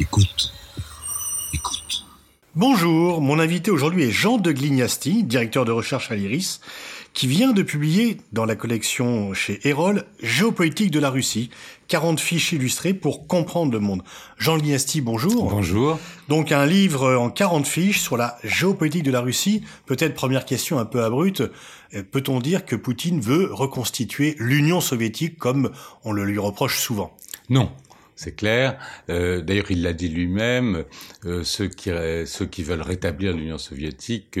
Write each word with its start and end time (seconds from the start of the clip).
Écoute. 0.00 0.50
Écoute. 1.52 2.06
Bonjour, 2.56 3.20
mon 3.20 3.38
invité 3.38 3.70
aujourd'hui 3.70 4.04
est 4.04 4.10
Jean 4.10 4.38
de 4.38 4.50
Glignasti, 4.50 5.24
directeur 5.24 5.66
de 5.66 5.72
recherche 5.72 6.10
à 6.10 6.16
l'IRIS, 6.16 6.62
qui 7.12 7.26
vient 7.26 7.52
de 7.52 7.62
publier 7.62 8.16
dans 8.32 8.46
la 8.46 8.56
collection 8.56 9.34
chez 9.34 9.60
Erol 9.68 10.06
Géopolitique 10.22 10.90
de 10.90 11.00
la 11.00 11.10
Russie, 11.10 11.50
40 11.88 12.18
fiches 12.18 12.52
illustrées 12.52 12.94
pour 12.94 13.26
comprendre 13.26 13.72
le 13.72 13.78
monde. 13.78 14.02
Jean 14.38 14.56
de 14.56 14.62
Glignasti, 14.62 15.02
bonjour. 15.02 15.50
Bonjour. 15.50 15.98
Donc 16.28 16.50
un 16.50 16.64
livre 16.64 17.16
en 17.16 17.28
40 17.28 17.66
fiches 17.66 18.00
sur 18.00 18.16
la 18.16 18.38
géopolitique 18.42 19.02
de 19.02 19.10
la 19.10 19.20
Russie. 19.20 19.62
Peut-être 19.84 20.14
première 20.14 20.46
question 20.46 20.78
un 20.78 20.86
peu 20.86 21.04
abrupte, 21.04 21.42
euh, 21.92 22.02
peut-on 22.10 22.40
dire 22.40 22.64
que 22.64 22.74
Poutine 22.74 23.20
veut 23.20 23.52
reconstituer 23.52 24.34
l'Union 24.38 24.80
soviétique 24.80 25.36
comme 25.36 25.70
on 26.04 26.12
le 26.12 26.24
lui 26.24 26.38
reproche 26.38 26.78
souvent? 26.80 27.14
Non 27.50 27.70
c'est 28.20 28.32
clair. 28.32 28.78
Euh, 29.08 29.40
d'ailleurs, 29.40 29.70
il 29.70 29.80
l'a 29.80 29.94
dit 29.94 30.08
lui-même, 30.08 30.84
euh, 31.24 31.42
ceux, 31.42 31.68
qui, 31.68 32.62
veulent 32.62 32.82
rétablir 32.82 33.34
l'Union 33.34 33.56
soviétique 33.56 34.38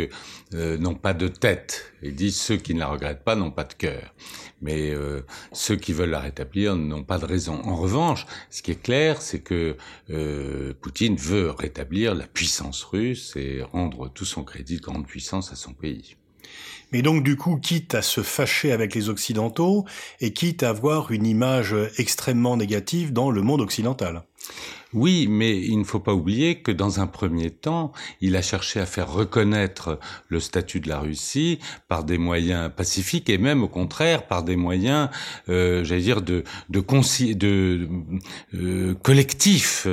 euh, 0.52 0.76
n'ont 0.76 0.94
pas 0.94 1.14
de 1.14 1.28
tête. 1.28 1.90
Il 2.02 2.14
dit 2.14 2.30
ceux 2.30 2.58
qui 2.58 2.74
ne 2.74 2.80
la 2.80 2.88
regrettent 2.88 3.24
pas 3.24 3.36
n'ont 3.36 3.50
pas 3.50 3.64
de 3.64 3.72
cœur. 3.72 4.14
Mais 4.60 4.92
ceux 5.52 5.76
qui 5.76 5.94
veulent 5.94 6.10
la 6.10 6.20
rétablir 6.20 6.76
n'ont 6.76 7.02
pas 7.02 7.16
de 7.16 7.24
raison. 7.24 7.62
En 7.64 7.76
revanche, 7.76 8.26
ce 8.50 8.60
qui 8.60 8.72
est 8.72 8.82
clair, 8.82 9.22
c'est 9.22 9.40
que 9.40 9.76
Poutine 10.82 11.16
veut 11.16 11.50
rétablir 11.50 12.14
la 12.14 12.26
puissance 12.26 12.82
russe 12.84 13.34
et 13.36 13.62
rendre 13.62 14.10
tout 14.12 14.26
son 14.26 14.44
crédit 14.44 14.76
de 14.76 14.82
grande 14.82 15.06
puissance 15.06 15.50
à 15.52 15.56
son 15.56 15.72
pays. 15.72 16.16
Mais 16.92 17.02
donc 17.02 17.22
du 17.22 17.36
coup, 17.36 17.56
quitte 17.56 17.94
à 17.94 18.02
se 18.02 18.22
fâcher 18.22 18.72
avec 18.72 18.94
les 18.94 19.08
Occidentaux 19.08 19.84
et 20.20 20.32
quitte 20.32 20.62
à 20.62 20.70
avoir 20.70 21.12
une 21.12 21.26
image 21.26 21.74
extrêmement 21.98 22.56
négative 22.56 23.12
dans 23.12 23.30
le 23.30 23.42
monde 23.42 23.60
occidental. 23.60 24.24
Oui, 24.92 25.28
mais 25.28 25.56
il 25.56 25.78
ne 25.78 25.84
faut 25.84 26.00
pas 26.00 26.12
oublier 26.12 26.62
que 26.62 26.72
dans 26.72 26.98
un 26.98 27.06
premier 27.06 27.50
temps, 27.50 27.92
il 28.20 28.34
a 28.34 28.42
cherché 28.42 28.80
à 28.80 28.86
faire 28.86 29.12
reconnaître 29.12 30.00
le 30.28 30.40
statut 30.40 30.80
de 30.80 30.88
la 30.88 30.98
Russie 30.98 31.60
par 31.86 32.02
des 32.02 32.18
moyens 32.18 32.72
pacifiques 32.74 33.30
et 33.30 33.38
même 33.38 33.62
au 33.62 33.68
contraire 33.68 34.26
par 34.26 34.42
des 34.42 34.56
moyens, 34.56 35.08
euh, 35.48 35.84
j'allais 35.84 36.00
dire, 36.00 36.22
de, 36.22 36.42
euh, 38.54 38.94
collectifs. 38.94 39.86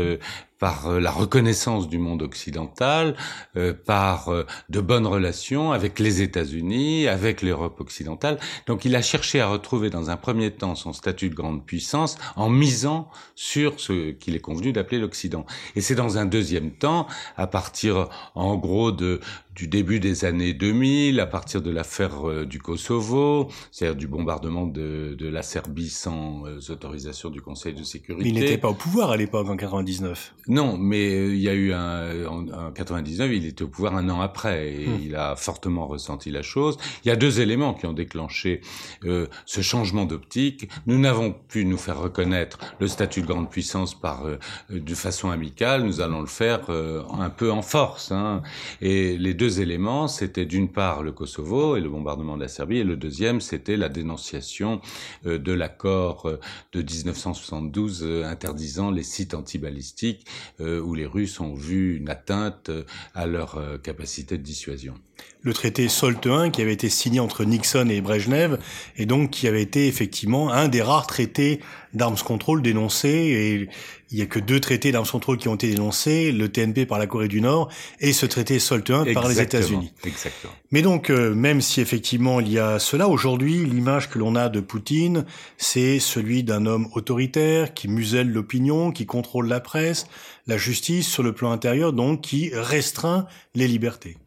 Par 0.60 0.88
euh, 0.88 1.00
la 1.00 1.12
reconnaissance 1.12 1.88
du 1.88 1.98
monde 1.98 2.22
occidental, 2.22 3.16
euh, 3.56 3.74
par 3.74 4.30
euh, 4.30 4.46
de 4.70 4.82
bonnes 4.82 5.06
relations 5.06 5.72
avec 5.72 6.00
les 6.00 6.22
États-Unis, 6.22 7.08
avec 7.08 7.42
l'Europe 7.42 7.80
occidentale. 7.80 8.40
Donc 8.66 8.86
il 8.86 8.96
a 8.96 9.02
cherché 9.02 9.40
à 9.40 9.48
retrouver 9.48 9.90
dans 9.90 10.10
un 10.10 10.18
premier 10.18 10.52
temps 10.52 10.76
son 10.76 10.94
statut 10.94 11.30
de 11.30 11.36
grande 11.36 11.66
puissance 11.66 12.18
en 12.36 12.50
misant 12.50 13.10
sur 13.36 13.80
ce 13.80 14.12
qu'il 14.12 14.36
est 14.36 14.40
convenu 14.40 14.74
d'appeler 14.74 15.00
l'Occident. 15.00 15.46
Et 15.76 15.82
c'est 15.82 15.96
dans 15.96 16.18
un 16.18 16.26
deuxième 16.26 16.72
temps, 16.72 17.08
à 17.36 17.48
partir 17.48 18.10
en 18.36 18.56
gros 18.56 18.92
de 18.92 19.20
du 19.58 19.68
début 19.68 20.00
des 20.00 20.24
années 20.24 20.54
2000, 20.54 21.20
à 21.20 21.26
partir 21.26 21.64
de 21.64 21.72
l'affaire 21.72 22.30
euh, 22.30 22.46
du 22.46 22.60
Kosovo, 22.60 23.50
c'est-à-dire 23.72 23.96
du 23.96 24.08
bombardement 24.08 24.68
de, 24.68 25.16
de, 25.18 25.28
la 25.28 25.42
Serbie 25.42 25.90
sans 25.90 26.46
euh, 26.46 26.60
autorisation 26.70 27.32
du 27.32 27.42
Conseil 27.42 27.74
de 27.74 27.82
sécurité. 27.82 28.24
Mais 28.24 28.30
il 28.30 28.40
n'était 28.40 28.60
pas 28.60 28.70
au 28.70 28.76
pouvoir 28.76 29.10
à 29.10 29.18
l'époque, 29.18 29.50
en 29.50 29.58
99. 29.58 30.36
Non, 30.48 30.78
mais 30.78 31.12
euh, 31.12 31.34
il 31.34 31.42
y 31.42 31.50
a 31.50 31.56
eu 31.56 31.74
un... 31.74 32.28
En, 32.28 32.72
99, 32.72 33.32
il 33.34 33.46
était 33.48 33.64
au 33.64 33.68
pouvoir 33.68 33.96
un 33.96 34.08
an 34.10 34.22
après, 34.22 34.74
et 34.74 34.86
hmm. 34.86 35.00
il 35.04 35.16
a 35.16 35.36
fortement 35.36 35.88
ressenti 35.88 36.30
la 36.30 36.44
chose. 36.44 36.78
Il 37.04 37.08
y 37.08 37.12
a 37.12 37.16
deux 37.16 37.42
éléments 37.42 37.74
qui 37.74 37.88
ont 37.88 37.94
déclenché 37.94 38.62
ce 39.02 39.62
changement 39.62 40.06
d'optique. 40.06 40.70
Nous 40.86 41.00
n'avons 41.00 41.34
pu 41.34 41.66
nous 41.66 41.78
faire 41.78 42.00
reconnaître 42.00 42.60
le 42.80 42.88
statut 42.88 43.22
de 43.22 43.28
grande 43.28 43.50
puissance 43.50 44.00
par 44.00 44.26
de 44.70 44.96
façon 44.96 45.32
amicale, 45.32 45.84
nous 45.84 46.02
allons 46.02 46.22
le 46.22 46.28
faire 46.28 46.70
un 46.70 47.30
peu 47.30 47.52
en 47.52 47.62
force. 47.62 48.12
Hein. 48.12 48.42
Et 48.82 49.18
les 49.18 49.34
deux 49.34 49.47
éléments, 49.48 50.08
c'était 50.08 50.46
d'une 50.46 50.70
part 50.70 51.04
le 51.04 51.12
Kosovo 51.12 51.76
et 51.76 51.82
le 51.82 51.90
bombardement 51.90 52.36
de 52.36 52.42
la 52.42 52.48
Serbie, 52.48 52.78
et 52.78 52.84
le 52.84 52.96
deuxième, 52.98 53.42
c'était 53.42 53.78
la 53.78 53.90
dénonciation 53.90 54.82
euh, 55.26 55.38
de 55.38 55.52
l'accord 55.52 56.28
euh, 56.28 56.40
de 56.74 56.82
1972 56.82 58.04
euh, 58.04 58.24
interdisant 58.26 58.92
les 58.92 59.04
sites 59.04 59.34
antibalistiques, 59.34 60.26
où 60.60 60.96
les 60.96 61.06
Russes 61.06 61.40
ont 61.40 61.54
vu 61.54 61.98
une 61.98 62.10
atteinte 62.10 62.72
à 63.14 63.26
leur 63.26 63.60
capacité 63.82 64.38
de 64.38 64.44
dissuasion. 64.44 64.96
Le 65.42 65.54
traité 65.54 65.88
SALT 65.88 66.26
I 66.26 66.52
qui 66.52 66.62
avait 66.62 66.74
été 66.74 66.90
signé 66.90 67.20
entre 67.20 67.46
Nixon 67.46 67.88
et 67.90 68.02
Brejnev 68.02 68.58
et 68.98 69.06
donc 69.06 69.32
qui 69.32 69.48
avait 69.48 69.62
été 69.62 69.88
effectivement 69.88 70.52
un 70.52 70.68
des 70.68 70.82
rares 70.82 71.08
traités 71.08 71.62
d'armes 71.94 72.18
contrôle 72.18 72.62
dénoncés 72.62 73.08
et 73.08 73.70
il 74.12 74.18
y 74.18 74.22
a 74.22 74.26
que 74.26 74.40
deux 74.40 74.60
traités 74.60 74.92
d'armes 74.92 75.06
contrôle 75.06 75.38
qui 75.38 75.48
ont 75.48 75.56
été 75.56 75.70
dénoncés, 75.70 76.32
le 76.32 76.50
TNP 76.50 76.86
par 76.86 77.00
la 77.00 77.08
Corée 77.08 77.28
du 77.28 77.42
Nord 77.42 77.70
et 78.00 78.14
ce 78.14 78.26
traité 78.26 78.60
SALT 78.60 78.84
I 78.90 79.14
par 79.14 79.28
les 79.28 79.42
États-Unis. 79.42 79.94
Exactement. 80.04 80.54
Mais 80.72 80.82
donc 80.82 81.10
euh, 81.10 81.34
même 81.34 81.62
si 81.62 81.82
effectivement 81.82 82.40
il 82.40 82.52
y 82.52 82.60
a 82.60 82.80
cela 82.80 83.08
aujourd'hui, 83.08 83.66
l'image 83.66 84.10
que 84.10 84.20
l'on 84.20 84.36
a 84.36 84.50
de 84.50 84.60
Poutine, 84.60 85.26
c'est 85.58 86.00
celui 86.00 86.44
d'un 86.44 86.66
homme 86.66 86.88
autoritaire 86.94 87.74
qui 87.74 87.88
muselle 87.88 88.32
l'opinion, 88.32 88.92
qui 88.92 89.06
contrôle 89.06 89.48
la 89.48 89.60
presse, 89.60 90.08
la 90.46 90.58
justice 90.58 91.08
sur 91.08 91.24
le 91.24 91.34
plan 91.34 91.52
intérieur 91.52 91.94
donc 91.94 92.22
qui 92.22 92.52
restreint 92.54 93.28
les 93.56 93.68
libertés. 93.68 94.18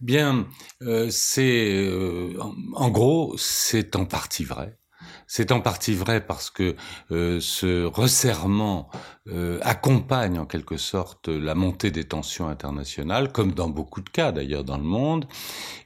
Bien, 0.00 0.46
euh, 0.82 1.08
c'est 1.10 1.72
euh, 1.72 2.36
en, 2.74 2.90
gros, 2.90 3.34
c'est 3.38 3.96
en 3.96 4.04
partie 4.04 4.44
vrai. 4.44 4.76
C'est 5.26 5.52
en 5.52 5.60
partie 5.60 5.94
vrai 5.94 6.24
parce 6.24 6.50
que 6.50 6.76
euh, 7.10 7.40
ce 7.40 7.84
resserrement 7.84 8.88
euh, 9.30 9.58
accompagne 9.62 10.38
en 10.38 10.44
quelque 10.44 10.76
sorte 10.76 11.28
la 11.28 11.54
montée 11.54 11.90
des 11.90 12.04
tensions 12.04 12.46
internationales, 12.46 13.32
comme 13.32 13.52
dans 13.52 13.70
beaucoup 13.70 14.02
de 14.02 14.10
cas 14.10 14.32
d'ailleurs 14.32 14.64
dans 14.64 14.76
le 14.76 14.84
monde. 14.84 15.26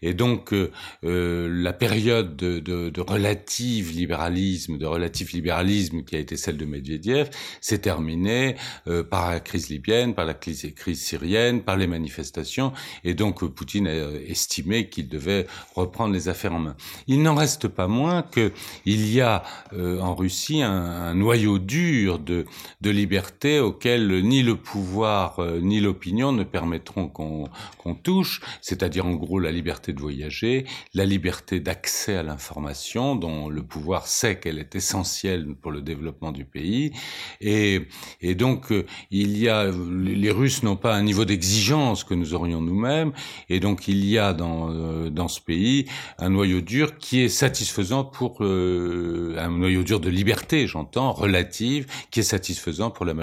Et 0.03 0.13
donc 0.13 0.53
euh, 0.53 0.73
euh 1.05 1.47
la 1.49 1.73
période 1.73 2.35
de, 2.35 2.59
de, 2.59 2.91
de, 2.91 3.01
relative 3.01 3.93
libéralisme, 3.93 4.77
de 4.77 4.87
relatif 4.87 5.33
libéralisme 5.33 6.03
qui 6.03 6.17
a 6.17 6.19
été 6.19 6.37
celle 6.37 6.57
de 6.57 6.65
Medvedev, 6.65 7.31
s'est 7.61 7.79
terminée 7.79 8.57
euh, 8.89 9.05
par 9.05 9.31
la 9.31 9.39
crise 9.39 9.69
libyenne, 9.69 10.17
par 10.17 10.25
la 10.25 10.35
crise, 10.35 10.67
crise 10.75 11.01
syrienne, 11.01 11.63
par 11.63 11.77
les 11.77 11.87
manifestations. 11.87 12.73
Et 13.05 13.15
donc 13.15 13.45
Poutine 13.45 13.87
a 13.87 14.11
estimé 14.27 14.89
qu'il 14.89 15.09
devait 15.09 15.47
reprendre 15.77 16.13
les 16.13 16.29
affaires 16.29 16.55
en 16.55 16.59
main. 16.59 16.77
Il 17.07 17.23
n'en 17.23 17.37
reste 17.37 17.69
pas 17.69 17.87
moins 17.87 18.23
que 18.23 18.53
il 18.85 19.09
y 19.15 19.21
a 19.21 19.45
en 19.73 20.17
Russie 20.17 20.63
un, 20.63 20.73
un 20.73 21.15
noyau 21.15 21.61
dur 21.61 22.19
de, 22.19 22.45
de 22.81 22.91
liberté 22.91 23.28
auxquelles 23.61 24.23
ni 24.23 24.43
le 24.43 24.57
pouvoir 24.57 25.39
euh, 25.39 25.61
ni 25.61 25.81
l'opinion 25.81 26.33
ne 26.33 26.45
permettront 26.45 27.09
qu'on 27.09 27.95
touche, 27.95 28.41
c'est-à-dire 28.61 29.07
en 29.07 29.15
gros 29.15 29.39
la 29.39 29.53
liberté 29.53 29.93
de 29.93 30.01
voyager, 30.01 30.67
la 30.95 31.05
liberté 31.05 31.61
d'accès 31.61 32.17
à 32.17 32.23
l'information 32.23 33.17
dont 33.17 33.49
le 33.49 33.63
pouvoir 33.63 34.07
sait 34.07 34.39
qu'elle 34.39 34.59
est 34.59 34.75
essentielle 34.75 35.55
pour 35.61 35.71
le 35.71 35.81
développement 35.81 36.33
du 36.33 36.45
pays. 36.45 36.93
Et, 37.41 37.83
et 38.21 38.35
donc 38.35 38.73
euh, 38.73 38.87
il 39.11 39.39
y 39.39 39.49
a, 39.49 39.71
les 39.71 40.31
Russes 40.31 40.63
n'ont 40.63 40.77
pas 40.77 40.95
un 40.95 41.03
niveau 41.03 41.25
d'exigence 41.25 42.05
que 42.05 42.15
nous 42.15 42.35
aurions 42.35 42.61
nous-mêmes, 42.61 43.13
et 43.49 43.61
donc 43.61 43.89
il 43.89 44.05
y 44.05 44.19
a 44.19 44.33
dans, 44.33 44.71
euh, 44.71 45.11
dans 45.11 45.29
ce 45.29 45.41
pays 45.41 45.87
un 46.19 46.31
noyau 46.31 46.61
dur 46.61 46.99
qui 46.99 47.21
est 47.21 47.29
satisfaisant 47.29 48.05
pour 48.05 48.43
un 48.43 49.51
noyau 49.51 49.83
dur 49.83 50.01
de 50.01 50.11
liberté, 50.11 50.67
j'entends, 50.67 51.13
relative, 51.13 51.87
qui 52.11 52.21
est 52.21 52.23
satisfaisant 52.23 52.91
pour 52.91 53.05
la 53.05 53.15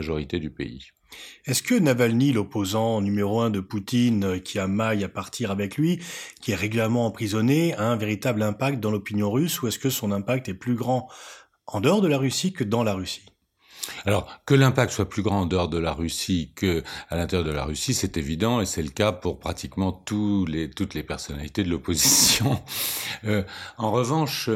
Est-ce 1.45 1.63
que 1.63 1.75
Navalny, 1.75 2.33
l'opposant 2.33 3.01
numéro 3.01 3.41
un 3.41 3.49
de 3.49 3.59
Poutine, 3.59 4.23
euh, 4.23 4.39
qui 4.39 4.59
a 4.59 4.67
maille 4.67 5.03
à 5.03 5.09
partir 5.09 5.51
avec 5.51 5.77
lui, 5.77 5.99
qui 6.41 6.51
est 6.51 6.55
régulièrement 6.55 7.05
emprisonné, 7.05 7.73
a 7.75 7.83
un 7.83 7.95
véritable 7.95 8.41
impact 8.41 8.79
dans 8.79 8.91
l'opinion 8.91 9.31
russe 9.31 9.61
ou 9.61 9.67
est-ce 9.67 9.79
que 9.79 9.89
son 9.89 10.11
impact 10.11 10.49
est 10.49 10.53
plus 10.53 10.75
grand 10.75 11.07
en 11.67 11.81
dehors 11.81 12.01
de 12.01 12.07
la 12.07 12.17
Russie 12.17 12.53
que 12.53 12.63
dans 12.63 12.83
la 12.83 12.93
Russie? 12.93 13.25
Alors, 14.05 14.27
que 14.45 14.53
l'impact 14.53 14.91
soit 14.91 15.09
plus 15.09 15.21
grand 15.21 15.41
en 15.41 15.45
dehors 15.45 15.69
de 15.69 15.77
la 15.77 15.93
Russie 15.93 16.51
que 16.55 16.83
à 17.09 17.15
l'intérieur 17.15 17.47
de 17.47 17.53
la 17.53 17.65
Russie, 17.65 17.93
c'est 17.93 18.17
évident, 18.17 18.61
et 18.61 18.65
c'est 18.65 18.83
le 18.83 18.89
cas 18.89 19.11
pour 19.11 19.39
pratiquement 19.39 19.91
toutes 19.91 20.93
les 20.93 21.03
personnalités 21.03 21.63
de 21.63 21.69
l'opposition. 21.69 22.61
Euh, 23.23 23.43
en 23.77 23.91
revanche, 23.91 24.49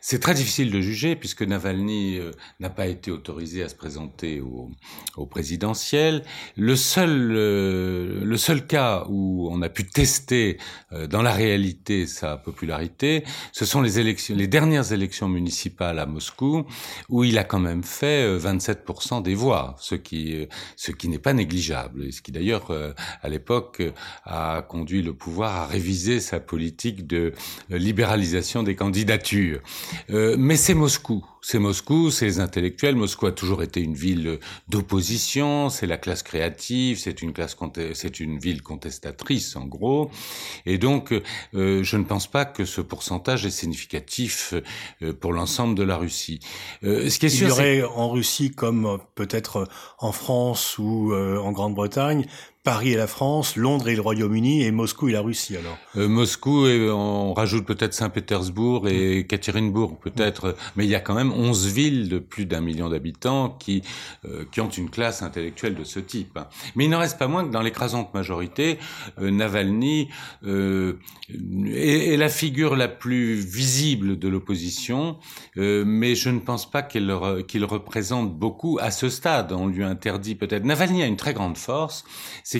c'est 0.00 0.18
très 0.18 0.34
difficile 0.34 0.70
de 0.70 0.80
juger, 0.80 1.16
puisque 1.16 1.42
Navalny 1.42 2.18
euh, 2.18 2.32
n'a 2.60 2.70
pas 2.70 2.86
été 2.86 3.10
autorisé 3.10 3.62
à 3.62 3.68
se 3.68 3.74
présenter 3.74 4.40
au, 4.40 5.26
présidentiel. 5.26 6.24
Le 6.56 6.74
seul, 6.76 7.32
euh, 7.32 8.24
le 8.24 8.36
seul 8.36 8.66
cas 8.66 9.04
où 9.08 9.48
on 9.52 9.60
a 9.62 9.68
pu 9.68 9.86
tester 9.86 10.58
dans 11.08 11.22
la 11.22 11.32
réalité 11.32 12.06
sa 12.06 12.36
popularité, 12.36 13.24
ce 13.52 13.64
sont 13.64 13.80
les 13.80 14.00
élections, 14.00 14.34
les 14.34 14.48
dernières 14.48 14.92
élections 14.92 15.28
municipales 15.28 15.98
à 15.98 16.06
Moscou, 16.06 16.64
où 17.08 17.22
il 17.22 17.38
a 17.38 17.44
quand 17.44 17.60
même 17.60 17.84
fait 17.84 18.38
27 18.66 19.22
des 19.22 19.34
voix, 19.34 19.76
ce 19.78 19.94
qui, 19.94 20.46
ce 20.76 20.90
qui 20.92 21.08
n'est 21.08 21.18
pas 21.18 21.32
négligeable, 21.32 22.04
et 22.04 22.12
ce 22.12 22.22
qui 22.22 22.32
d'ailleurs, 22.32 22.70
euh, 22.70 22.92
à 23.22 23.28
l'époque, 23.28 23.82
a 24.24 24.62
conduit 24.62 25.02
le 25.02 25.14
pouvoir 25.14 25.54
à 25.54 25.66
réviser 25.66 26.20
sa 26.20 26.40
politique 26.40 27.06
de 27.06 27.32
libéralisation 27.70 28.62
des 28.62 28.74
candidatures. 28.74 29.60
Euh, 30.10 30.36
mais 30.38 30.56
c'est 30.56 30.74
Moscou 30.74 31.24
C'est 31.48 31.60
Moscou, 31.60 32.10
c'est 32.10 32.24
les 32.24 32.40
intellectuels. 32.40 32.96
Moscou 32.96 33.26
a 33.26 33.30
toujours 33.30 33.62
été 33.62 33.80
une 33.80 33.94
ville 33.94 34.40
d'opposition. 34.68 35.68
C'est 35.70 35.86
la 35.86 35.96
classe 35.96 36.24
créative. 36.24 36.98
C'est 36.98 37.22
une 37.22 37.32
classe, 37.32 37.56
c'est 37.92 38.18
une 38.18 38.40
ville 38.40 38.62
contestatrice 38.62 39.54
en 39.54 39.64
gros. 39.64 40.10
Et 40.66 40.76
donc, 40.76 41.14
euh, 41.54 41.84
je 41.84 41.96
ne 41.98 42.02
pense 42.02 42.26
pas 42.26 42.46
que 42.46 42.64
ce 42.64 42.80
pourcentage 42.80 43.46
est 43.46 43.50
significatif 43.50 44.54
euh, 45.02 45.12
pour 45.12 45.32
l'ensemble 45.32 45.76
de 45.76 45.84
la 45.84 45.96
Russie. 45.96 46.40
Euh, 46.82 47.08
ce 47.08 47.20
qui 47.20 47.26
est 47.26 47.28
sûr, 47.28 47.46
Il 47.46 47.50
y 47.50 47.52
aurait 47.52 47.82
en 47.84 48.10
Russie, 48.10 48.50
comme 48.50 48.98
peut-être 49.14 49.68
en 50.00 50.10
France 50.10 50.78
ou 50.78 51.14
en 51.14 51.52
Grande-Bretagne, 51.52 52.26
Paris 52.66 52.94
et 52.94 52.96
la 52.96 53.06
France, 53.06 53.54
Londres 53.54 53.88
et 53.88 53.94
le 53.94 54.00
Royaume-Uni 54.00 54.64
et 54.64 54.72
Moscou 54.72 55.08
et 55.08 55.12
la 55.12 55.20
Russie 55.20 55.56
alors. 55.56 55.78
Euh, 55.94 56.08
Moscou 56.08 56.66
et 56.66 56.90
on 56.90 57.32
rajoute 57.32 57.64
peut-être 57.64 57.94
Saint-Pétersbourg 57.94 58.88
et 58.88 59.20
Ekaterinbourg 59.20 60.00
peut-être, 60.00 60.56
mais 60.74 60.84
il 60.84 60.90
y 60.90 60.96
a 60.96 61.00
quand 61.00 61.14
même 61.14 61.30
11 61.30 61.72
villes 61.72 62.08
de 62.08 62.18
plus 62.18 62.44
d'un 62.44 62.60
million 62.60 62.88
d'habitants 62.88 63.50
qui 63.50 63.82
euh, 64.24 64.44
qui 64.50 64.60
ont 64.60 64.68
une 64.68 64.90
classe 64.90 65.22
intellectuelle 65.22 65.76
de 65.76 65.84
ce 65.84 66.00
type. 66.00 66.40
Mais 66.74 66.86
il 66.86 66.90
n'en 66.90 66.98
reste 66.98 67.20
pas 67.20 67.28
moins 67.28 67.44
que 67.44 67.52
dans 67.52 67.62
l'écrasante 67.62 68.12
majorité, 68.14 68.80
euh, 69.20 69.30
Navalny 69.30 70.08
est, 70.44 72.12
est, 72.12 72.16
la 72.16 72.28
figure 72.28 72.74
la 72.74 72.88
plus 72.88 73.34
visible 73.36 74.18
de 74.18 74.26
l'opposition, 74.26 75.18
mais 75.54 76.16
je 76.16 76.30
ne 76.30 76.40
pense 76.40 76.68
pas 76.68 76.82
qu'il 76.82 77.16
qu'il 77.46 77.64
représente 77.64 78.36
beaucoup 78.36 78.80
à 78.82 78.90
ce 78.90 79.08
stade. 79.08 79.52
On 79.52 79.68
lui 79.68 79.84
interdit 79.84 80.34
peut-être. 80.34 80.64
Navalny 80.64 81.04
a 81.04 81.06
une 81.06 81.16
très 81.16 81.32
grande 81.32 81.58
force 81.58 82.04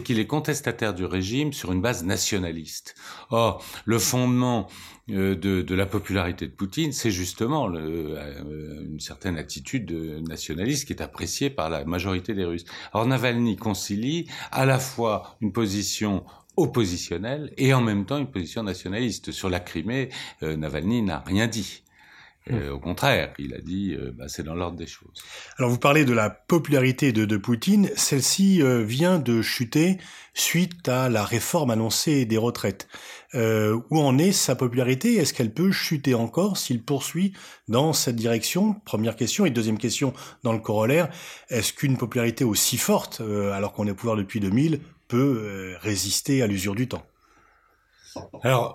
qu'il 0.02 0.18
est 0.18 0.26
contestataire 0.26 0.94
du 0.94 1.04
régime 1.04 1.52
sur 1.52 1.72
une 1.72 1.80
base 1.80 2.04
nationaliste. 2.04 2.94
Or, 3.30 3.64
le 3.84 3.98
fondement 3.98 4.68
euh, 5.10 5.34
de, 5.34 5.74
la 5.74 5.86
popularité 5.86 6.46
de 6.46 6.52
Poutine, 6.52 6.92
c'est 6.92 7.10
justement 7.10 7.70
euh, 7.72 8.84
une 8.84 9.00
certaine 9.00 9.38
attitude 9.38 9.92
nationaliste 10.28 10.86
qui 10.86 10.92
est 10.92 11.02
appréciée 11.02 11.50
par 11.50 11.70
la 11.70 11.84
majorité 11.84 12.34
des 12.34 12.44
Russes. 12.44 12.64
Or, 12.92 13.06
Navalny 13.06 13.56
concilie 13.56 14.26
à 14.50 14.66
la 14.66 14.78
fois 14.78 15.36
une 15.40 15.52
position 15.52 16.24
oppositionnelle 16.56 17.52
et 17.56 17.74
en 17.74 17.80
même 17.80 18.06
temps 18.06 18.18
une 18.18 18.30
position 18.30 18.62
nationaliste. 18.62 19.30
Sur 19.30 19.48
la 19.48 19.60
Crimée, 19.60 20.08
euh, 20.42 20.56
Navalny 20.56 21.02
n'a 21.02 21.20
rien 21.20 21.46
dit. 21.46 21.82
Euh, 22.52 22.70
au 22.70 22.78
contraire, 22.78 23.32
il 23.38 23.54
a 23.54 23.60
dit, 23.60 23.94
euh, 23.94 24.12
bah, 24.16 24.28
c'est 24.28 24.44
dans 24.44 24.54
l'ordre 24.54 24.78
des 24.78 24.86
choses. 24.86 25.22
Alors 25.58 25.70
vous 25.70 25.78
parlez 25.78 26.04
de 26.04 26.12
la 26.12 26.30
popularité 26.30 27.12
de, 27.12 27.24
de 27.24 27.36
Poutine, 27.36 27.90
celle-ci 27.96 28.62
euh, 28.62 28.84
vient 28.84 29.18
de 29.18 29.42
chuter 29.42 29.98
suite 30.32 30.88
à 30.88 31.08
la 31.08 31.24
réforme 31.24 31.70
annoncée 31.70 32.24
des 32.24 32.36
retraites. 32.38 32.88
où 33.34 33.98
en 34.00 34.18
est 34.18 34.32
sa 34.32 34.54
popularité? 34.54 35.16
Est-ce 35.16 35.34
qu'elle 35.34 35.52
peut 35.52 35.72
chuter 35.72 36.14
encore 36.14 36.56
s'il 36.56 36.82
poursuit 36.82 37.32
dans 37.68 37.92
cette 37.92 38.16
direction? 38.16 38.74
Première 38.84 39.16
question. 39.16 39.44
Et 39.44 39.50
deuxième 39.50 39.78
question 39.78 40.12
dans 40.42 40.52
le 40.52 40.58
corollaire, 40.58 41.08
est-ce 41.48 41.72
qu'une 41.72 41.96
popularité 41.96 42.44
aussi 42.44 42.76
forte, 42.76 43.20
alors 43.20 43.72
qu'on 43.72 43.86
est 43.86 43.90
au 43.90 43.94
pouvoir 43.94 44.16
depuis 44.16 44.40
2000, 44.40 44.80
peut 45.08 45.74
résister 45.80 46.42
à 46.42 46.46
l'usure 46.46 46.74
du 46.74 46.86
temps? 46.86 47.04
Alors, 48.42 48.74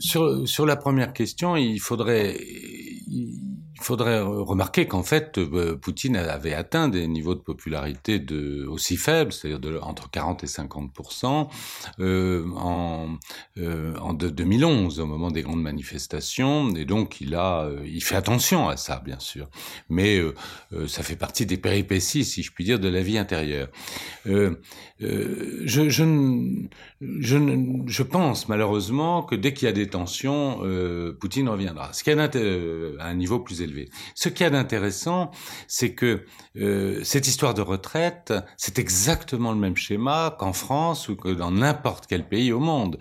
sur, 0.00 0.48
sur 0.48 0.66
la 0.66 0.76
première 0.76 1.12
question, 1.12 1.56
il 1.56 1.80
faudrait 1.80 2.36
you, 3.08 3.47
il 3.78 3.84
faudrait 3.84 4.20
remarquer 4.20 4.86
qu'en 4.86 5.04
fait, 5.04 5.38
euh, 5.38 5.76
Poutine 5.76 6.16
avait 6.16 6.52
atteint 6.52 6.88
des 6.88 7.06
niveaux 7.06 7.36
de 7.36 7.40
popularité 7.40 8.18
de, 8.18 8.66
aussi 8.66 8.96
faibles, 8.96 9.32
c'est-à-dire 9.32 9.86
entre 9.86 10.10
40 10.10 10.42
et 10.42 10.48
50 10.48 10.90
euh, 12.00 12.44
en, 12.56 13.18
euh, 13.58 13.96
en 13.98 14.14
2011, 14.14 14.98
au 14.98 15.06
moment 15.06 15.30
des 15.30 15.42
grandes 15.42 15.62
manifestations. 15.62 16.74
Et 16.74 16.84
donc, 16.84 17.20
il 17.20 17.36
a, 17.36 17.66
euh, 17.66 17.80
il 17.86 18.02
fait 18.02 18.16
attention 18.16 18.68
à 18.68 18.76
ça, 18.76 19.00
bien 19.04 19.20
sûr. 19.20 19.48
Mais 19.88 20.18
euh, 20.18 20.34
ça 20.88 21.04
fait 21.04 21.16
partie 21.16 21.46
des 21.46 21.56
péripéties, 21.56 22.24
si 22.24 22.42
je 22.42 22.50
puis 22.50 22.64
dire, 22.64 22.80
de 22.80 22.88
la 22.88 23.00
vie 23.02 23.16
intérieure. 23.16 23.68
je, 24.26 24.56
je, 25.66 25.88
je, 27.00 27.82
je 27.86 28.02
pense 28.02 28.48
malheureusement 28.48 29.22
que 29.22 29.36
dès 29.36 29.52
qu'il 29.52 29.66
y 29.66 29.68
a 29.68 29.72
des 29.72 29.88
tensions, 29.88 30.58
Poutine 31.20 31.48
reviendra. 31.48 31.92
Ce 31.92 32.02
qui 32.02 32.10
est 32.10 32.18
à 32.18 33.06
un 33.06 33.14
niveau 33.14 33.38
plus 33.38 33.62
élevé 33.62 33.67
ce 34.14 34.28
qu'il 34.28 34.44
y 34.44 34.46
a 34.46 34.50
d'intéressant, 34.50 35.30
c'est 35.66 35.94
que 35.94 36.24
euh, 36.56 37.00
cette 37.04 37.26
histoire 37.26 37.54
de 37.54 37.62
retraite, 37.62 38.32
c'est 38.56 38.78
exactement 38.78 39.52
le 39.52 39.58
même 39.58 39.76
schéma 39.76 40.36
qu'en 40.38 40.52
France 40.52 41.08
ou 41.08 41.16
que 41.16 41.28
dans 41.28 41.50
n'importe 41.50 42.06
quel 42.06 42.28
pays 42.28 42.52
au 42.52 42.60
monde. 42.60 42.98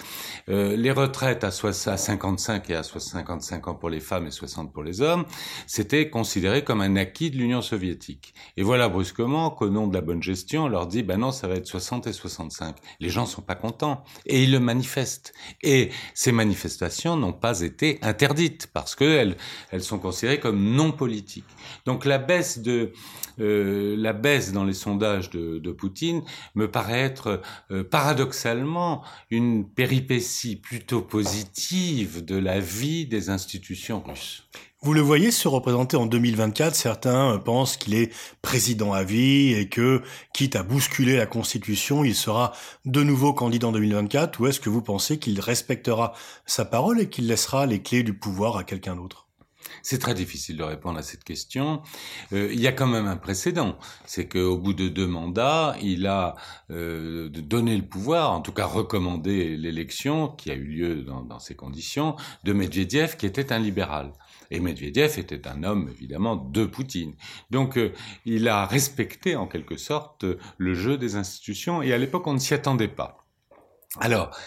Euh, 0.50 0.76
les 0.76 0.92
retraites 0.92 1.44
à, 1.44 1.48
à 1.48 1.98
55 1.98 2.70
et 2.70 2.76
à 2.76 2.84
55 2.84 3.68
ans 3.68 3.76
pour 3.76 3.90
les 3.90 4.00
femmes 4.00 4.28
et 4.28 4.32
60 4.32 4.72
pour 4.74 4.84
les 4.84 5.02
hommes, 5.02 5.26
c'était 5.66 6.10
considéré 6.10 6.64
comme 6.64 6.82
un 6.82 6.96
acquis 6.96 7.32
de 7.32 7.38
l'Union 7.38 7.62
soviétique. 7.62 8.34
Et 8.56 8.64
voilà 8.64 8.90
brusquement 8.90 9.50
qu'au 9.50 9.70
nom 9.70 9.88
de 9.88 9.94
la 9.94 10.02
bonne 10.02 10.22
gestion, 10.22 10.66
on 10.66 10.68
leur 10.68 10.88
dit, 10.88 11.04
ben 11.04 11.18
non, 11.18 11.32
ça 11.32 11.48
va 11.48 11.56
être 11.56 11.68
60 11.68 12.08
et 12.08 12.14
65. 12.14 12.76
Les 13.00 13.10
gens 13.10 13.26
sont 13.26 13.42
pas 13.42 13.56
contents 13.56 14.04
et 14.26 14.44
ils 14.44 14.52
le 14.52 14.60
manifestent. 14.60 15.34
Et 15.62 15.90
ces 16.14 16.32
manifestations 16.32 17.18
n'ont 17.18 17.34
pas 17.34 17.62
été 17.62 18.00
interdites 18.02 18.68
parce 18.74 18.96
qu'elles 18.96 19.38
elles 19.72 19.84
sont 19.84 20.00
considérées 20.00 20.40
comme 20.40 20.57
non 20.58 20.92
politique. 20.92 21.46
Donc 21.86 22.06
la 22.06 22.18
baisse 22.18 22.60
de 22.60 22.92
euh, 23.40 23.96
la 23.98 24.14
baisse 24.14 24.52
dans 24.52 24.64
les 24.64 24.74
sondages 24.74 25.30
de, 25.30 25.72
Poutine 25.72 26.24
me 26.56 26.72
paraît 26.72 27.02
être 27.02 27.42
euh, 27.72 27.84
paradoxalement 27.84 29.04
une 29.30 29.70
péripétie 29.70 30.56
plutôt 30.56 31.02
positive 31.02 32.26
de 32.26 32.36
la 32.36 32.60
vie 32.60 33.06
des 33.06 33.30
institutions 33.30 34.02
russes. 34.02 34.48
Vous 34.82 34.94
le 34.94 35.02
voyez 35.02 35.32
se 35.32 35.48
représenter 35.48 35.98
en 35.98 36.06
2024. 36.06 36.74
Certains 36.74 37.34
euh, 37.34 37.38
pensent 37.38 37.78
qu'il 37.78 37.94
est 37.94 38.12
président 38.42 38.94
à 38.94 39.04
vie 39.04 39.54
et 39.54 39.70
que, 39.70 40.02
quitte 40.34 40.56
à 40.56 40.64
bousculer 40.64 41.18
la 41.18 41.26
Constitution, 41.26 42.04
il 42.04 42.16
sera 42.16 42.54
de 42.86 43.04
nouveau 43.04 43.34
candidat 43.34 43.68
en 43.68 43.72
2024. 43.72 44.40
Ou 44.40 44.48
est-ce 44.48 44.60
que 44.60 44.70
vous 44.70 44.82
pensez 44.82 45.20
qu'il 45.20 45.40
respectera 45.40 46.14
sa 46.46 46.64
parole 46.64 47.02
et 47.02 47.10
qu'il 47.10 47.28
laissera 47.28 47.66
les 47.66 47.82
clés 47.82 48.04
du 48.04 48.14
pouvoir 48.14 48.58
à 48.58 48.64
quelqu'un 48.64 48.96
d'autre? 48.96 49.27
C'est 49.82 50.00
très 50.00 50.14
difficile 50.14 50.58
de 50.58 50.64
répondre 50.64 50.98
à 51.00 51.04
cette 51.04 51.24
question. 51.24 51.82
Euh, 52.34 52.50
il 52.52 52.60
y 52.60 52.68
a 52.68 52.72
quand 52.72 52.88
même 52.88 53.08
un 53.08 53.18
précédent, 53.18 53.78
c'est 54.06 54.28
qu'au 54.28 54.58
bout 54.58 54.74
de 54.74 54.88
deux 54.88 55.08
mandats, 55.08 55.76
il 55.82 56.08
a 56.08 56.36
euh, 56.72 57.30
donné 57.30 57.76
le 57.78 57.86
pouvoir, 57.86 58.32
en 58.32 58.42
tout 58.42 58.52
cas 58.52 58.66
recommandé 58.66 59.58
l'élection 59.58 60.30
qui 60.30 60.52
a 60.52 60.56
eu 60.56 60.64
lieu 60.64 60.96
dans, 61.04 61.22
dans 61.22 61.40
ces 61.40 61.56
conditions, 61.56 62.16
de 62.44 62.54
Medvedev, 62.54 63.18
qui 63.18 63.26
était 63.26 63.52
un 63.52 63.60
libéral. 63.60 64.14
Et 64.52 64.60
Medvedev 64.60 65.20
était 65.20 65.48
un 65.48 65.64
homme, 65.64 65.90
évidemment, 65.90 66.36
de 66.36 66.66
Poutine. 66.66 67.16
Donc, 67.52 67.78
euh, 67.78 67.94
il 68.26 68.48
a 68.48 68.66
respecté, 68.66 69.36
en 69.36 69.48
quelque 69.48 69.78
sorte, 69.78 70.26
le 70.58 70.74
jeu 70.74 70.98
des 70.98 71.16
institutions, 71.16 71.82
et 71.82 71.94
à 71.94 71.98
l'époque, 71.98 72.28
on 72.28 72.34
ne 72.34 72.40
s'y 72.40 72.54
attendait 72.54 72.88
pas. 72.88 73.26
Alors, 74.00 74.38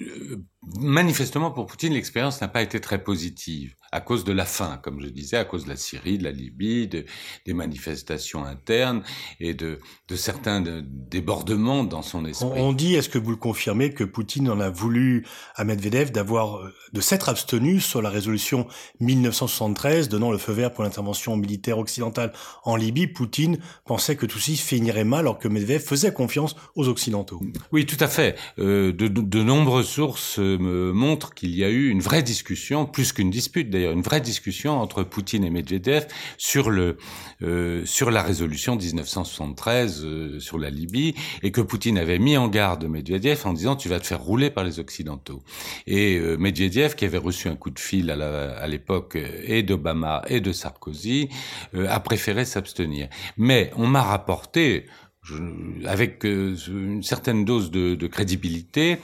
euh, 0.00 0.44
manifestement, 0.78 1.50
pour 1.50 1.66
Poutine, 1.66 1.94
l'expérience 1.94 2.40
n'a 2.40 2.48
pas 2.48 2.62
été 2.62 2.80
très 2.80 3.02
positive 3.02 3.74
à 3.92 4.00
cause 4.00 4.24
de 4.24 4.32
la 4.32 4.44
faim, 4.44 4.78
comme 4.82 5.00
je 5.00 5.08
disais, 5.08 5.36
à 5.36 5.44
cause 5.44 5.64
de 5.64 5.68
la 5.68 5.76
Syrie, 5.76 6.18
de 6.18 6.24
la 6.24 6.30
Libye, 6.30 6.86
de, 6.86 7.04
des 7.44 7.54
manifestations 7.54 8.44
internes 8.44 9.02
et 9.40 9.54
de, 9.54 9.78
de 10.08 10.16
certains 10.16 10.60
débordements 10.60 11.84
dans 11.84 12.02
son 12.02 12.24
esprit. 12.24 12.48
On, 12.56 12.72
dit, 12.72 12.94
est-ce 12.94 13.08
que 13.08 13.18
vous 13.18 13.30
le 13.30 13.36
confirmez, 13.36 13.92
que 13.92 14.04
Poutine 14.04 14.48
en 14.48 14.60
a 14.60 14.70
voulu 14.70 15.26
à 15.56 15.64
Medvedev 15.64 16.12
d'avoir, 16.12 16.58
euh, 16.58 16.72
de 16.92 17.00
s'être 17.00 17.28
abstenu 17.28 17.80
sur 17.80 18.00
la 18.00 18.10
résolution 18.10 18.66
1973 19.00 20.08
donnant 20.08 20.30
le 20.30 20.38
feu 20.38 20.52
vert 20.52 20.72
pour 20.72 20.84
l'intervention 20.84 21.36
militaire 21.36 21.78
occidentale 21.78 22.32
en 22.64 22.76
Libye? 22.76 23.08
Poutine 23.08 23.58
pensait 23.84 24.16
que 24.16 24.26
tout 24.26 24.38
ceci 24.38 24.56
finirait 24.56 25.04
mal 25.04 25.20
alors 25.20 25.38
que 25.38 25.48
Medvedev 25.48 25.82
faisait 25.82 26.12
confiance 26.12 26.54
aux 26.76 26.88
Occidentaux. 26.88 27.40
Oui, 27.72 27.86
tout 27.86 27.96
à 28.00 28.08
fait. 28.08 28.38
Euh, 28.58 28.92
de, 28.92 29.08
de, 29.08 29.42
nombreuses 29.42 29.88
sources 29.88 30.38
euh, 30.38 30.58
me 30.58 30.92
montrent 30.92 31.34
qu'il 31.34 31.54
y 31.56 31.64
a 31.64 31.68
eu 31.68 31.88
une 31.88 32.00
vraie 32.00 32.22
discussion, 32.22 32.86
plus 32.86 33.12
qu'une 33.12 33.30
dispute 33.30 33.70
une 33.84 34.02
vraie 34.02 34.20
discussion 34.20 34.80
entre 34.80 35.02
Poutine 35.02 35.44
et 35.44 35.50
Medvedev 35.50 36.06
sur 36.36 36.70
le 36.70 36.96
euh, 37.42 37.84
sur 37.86 38.10
la 38.10 38.22
résolution 38.22 38.76
1973 38.76 40.04
euh, 40.04 40.40
sur 40.40 40.58
la 40.58 40.70
Libye 40.70 41.14
et 41.42 41.52
que 41.52 41.60
Poutine 41.60 41.98
avait 41.98 42.18
mis 42.18 42.36
en 42.36 42.48
garde 42.48 42.84
Medvedev 42.84 43.46
en 43.46 43.52
disant 43.52 43.76
tu 43.76 43.88
vas 43.88 44.00
te 44.00 44.06
faire 44.06 44.20
rouler 44.20 44.50
par 44.50 44.64
les 44.64 44.78
occidentaux. 44.78 45.42
Et 45.86 46.18
euh, 46.18 46.36
Medvedev 46.36 46.94
qui 46.94 47.04
avait 47.04 47.18
reçu 47.18 47.48
un 47.48 47.56
coup 47.56 47.70
de 47.70 47.78
fil 47.78 48.10
à 48.10 48.66
l'époque 48.66 49.16
et 49.44 49.62
d'Obama 49.62 50.22
et 50.28 50.40
de 50.40 50.52
Sarkozy 50.52 51.28
a 51.74 52.00
préféré 52.00 52.44
s'abstenir. 52.44 53.08
Mais 53.36 53.70
on 53.76 53.86
m'a 53.86 54.02
rapporté 54.02 54.86
avec 55.86 56.24
une 56.24 57.02
certaine 57.02 57.44
dose 57.44 57.70
de 57.70 58.06
crédibilité 58.06 58.98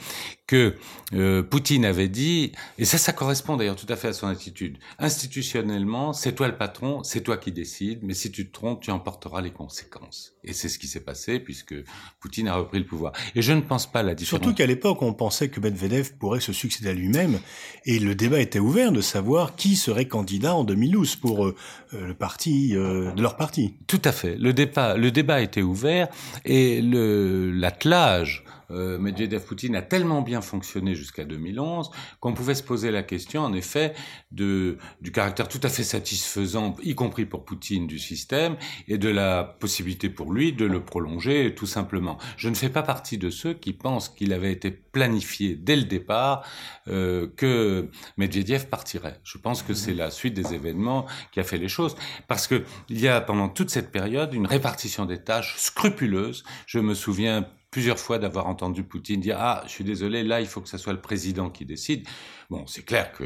que 0.47 0.75
euh, 1.13 1.43
Poutine 1.43 1.85
avait 1.85 2.07
dit, 2.07 2.53
et 2.77 2.85
ça, 2.85 2.97
ça 2.97 3.11
correspond 3.11 3.57
d'ailleurs 3.57 3.75
tout 3.75 3.85
à 3.89 3.97
fait 3.97 4.07
à 4.07 4.13
son 4.13 4.27
attitude. 4.27 4.77
Institutionnellement, 4.97 6.13
c'est 6.13 6.33
toi 6.33 6.47
le 6.47 6.57
patron, 6.57 7.03
c'est 7.03 7.21
toi 7.21 7.37
qui 7.37 7.51
décides, 7.51 7.99
mais 8.01 8.13
si 8.13 8.31
tu 8.31 8.47
te 8.47 8.53
trompes, 8.53 8.81
tu 8.81 8.89
en 8.91 8.99
porteras 8.99 9.41
les 9.41 9.51
conséquences. 9.51 10.33
Et 10.45 10.53
c'est 10.53 10.69
ce 10.69 10.79
qui 10.79 10.87
s'est 10.87 11.01
passé 11.01 11.39
puisque 11.39 11.75
Poutine 12.21 12.47
a 12.47 12.55
repris 12.55 12.79
le 12.79 12.85
pouvoir. 12.85 13.11
Et 13.35 13.41
je 13.41 13.51
ne 13.51 13.59
pense 13.59 13.91
pas 13.91 13.99
à 13.99 14.03
la 14.03 14.15
différence. 14.15 14.41
Surtout 14.41 14.55
qu'à 14.55 14.65
l'époque, 14.65 15.01
on 15.01 15.13
pensait 15.13 15.49
que 15.49 15.59
Medvedev 15.59 16.13
pourrait 16.17 16.39
se 16.39 16.53
succéder 16.53 16.89
à 16.89 16.93
lui-même, 16.93 17.39
et 17.85 17.99
le 17.99 18.15
débat 18.15 18.39
était 18.39 18.59
ouvert 18.59 18.93
de 18.93 19.01
savoir 19.01 19.55
qui 19.55 19.75
serait 19.75 20.07
candidat 20.07 20.55
en 20.55 20.63
2012 20.63 21.17
pour 21.17 21.45
euh, 21.45 21.55
le 21.91 22.13
parti 22.13 22.75
euh, 22.75 23.11
de 23.11 23.21
leur 23.21 23.35
parti. 23.35 23.75
Tout 23.87 24.01
à 24.05 24.13
fait. 24.13 24.37
Le 24.37 24.53
débat, 24.53 24.95
le 24.95 25.11
débat 25.11 25.41
était 25.41 25.61
ouvert 25.61 26.07
et 26.45 26.81
le 26.81 27.51
l'attelage 27.51 28.45
euh, 28.71 28.97
Medvedev-Poutine 28.97 29.75
a 29.75 29.81
tellement 29.81 30.21
bien 30.21 30.41
fonctionné 30.41 30.95
jusqu'à 30.95 31.23
2011 31.23 31.89
qu'on 32.19 32.33
pouvait 32.33 32.55
se 32.55 32.63
poser 32.63 32.91
la 32.91 33.03
question, 33.03 33.41
en 33.41 33.53
effet, 33.53 33.93
de, 34.31 34.77
du 35.01 35.11
caractère 35.11 35.47
tout 35.47 35.59
à 35.63 35.69
fait 35.69 35.83
satisfaisant, 35.83 36.75
y 36.83 36.95
compris 36.95 37.25
pour 37.25 37.45
Poutine, 37.45 37.87
du 37.87 37.99
système, 37.99 38.57
et 38.87 38.97
de 38.97 39.09
la 39.09 39.43
possibilité 39.43 40.09
pour 40.09 40.31
lui 40.31 40.53
de 40.53 40.65
le 40.65 40.83
prolonger, 40.83 41.55
tout 41.55 41.65
simplement. 41.65 42.17
Je 42.37 42.49
ne 42.49 42.55
fais 42.55 42.69
pas 42.69 42.83
partie 42.83 43.17
de 43.17 43.29
ceux 43.29 43.53
qui 43.53 43.73
pensent 43.73 44.09
qu'il 44.09 44.33
avait 44.33 44.51
été 44.51 44.71
planifié 44.71 45.55
dès 45.55 45.75
le 45.75 45.83
départ 45.83 46.43
euh, 46.87 47.27
que 47.35 47.89
Medvedev 48.17 48.67
partirait. 48.67 49.19
Je 49.23 49.37
pense 49.37 49.63
que 49.63 49.73
c'est 49.73 49.93
la 49.93 50.11
suite 50.11 50.33
des 50.33 50.53
événements 50.53 51.05
qui 51.31 51.39
a 51.39 51.43
fait 51.43 51.57
les 51.57 51.69
choses, 51.69 51.95
parce 52.27 52.47
que 52.47 52.63
il 52.89 52.99
y 52.99 53.07
a 53.07 53.21
pendant 53.21 53.49
toute 53.49 53.69
cette 53.69 53.91
période 53.91 54.33
une 54.33 54.47
répartition 54.47 55.05
des 55.05 55.23
tâches 55.23 55.55
scrupuleuse. 55.57 56.43
Je 56.65 56.79
me 56.79 56.93
souviens 56.93 57.47
plusieurs 57.77 57.99
fois 57.99 58.17
d'avoir 58.17 58.47
entendu 58.47 58.81
Poutine 58.81 59.19
dire 59.21 59.37
ah 59.37 59.61
je 59.67 59.69
suis 59.69 59.83
désolé 59.83 60.23
là 60.23 60.41
il 60.41 60.47
faut 60.47 60.61
que 60.61 60.67
ce 60.67 60.79
soit 60.79 60.93
le 60.93 60.99
président 60.99 61.51
qui 61.51 61.63
décide 61.63 62.07
Bon, 62.49 62.65
c'est 62.65 62.85
clair 62.85 63.11
que 63.11 63.25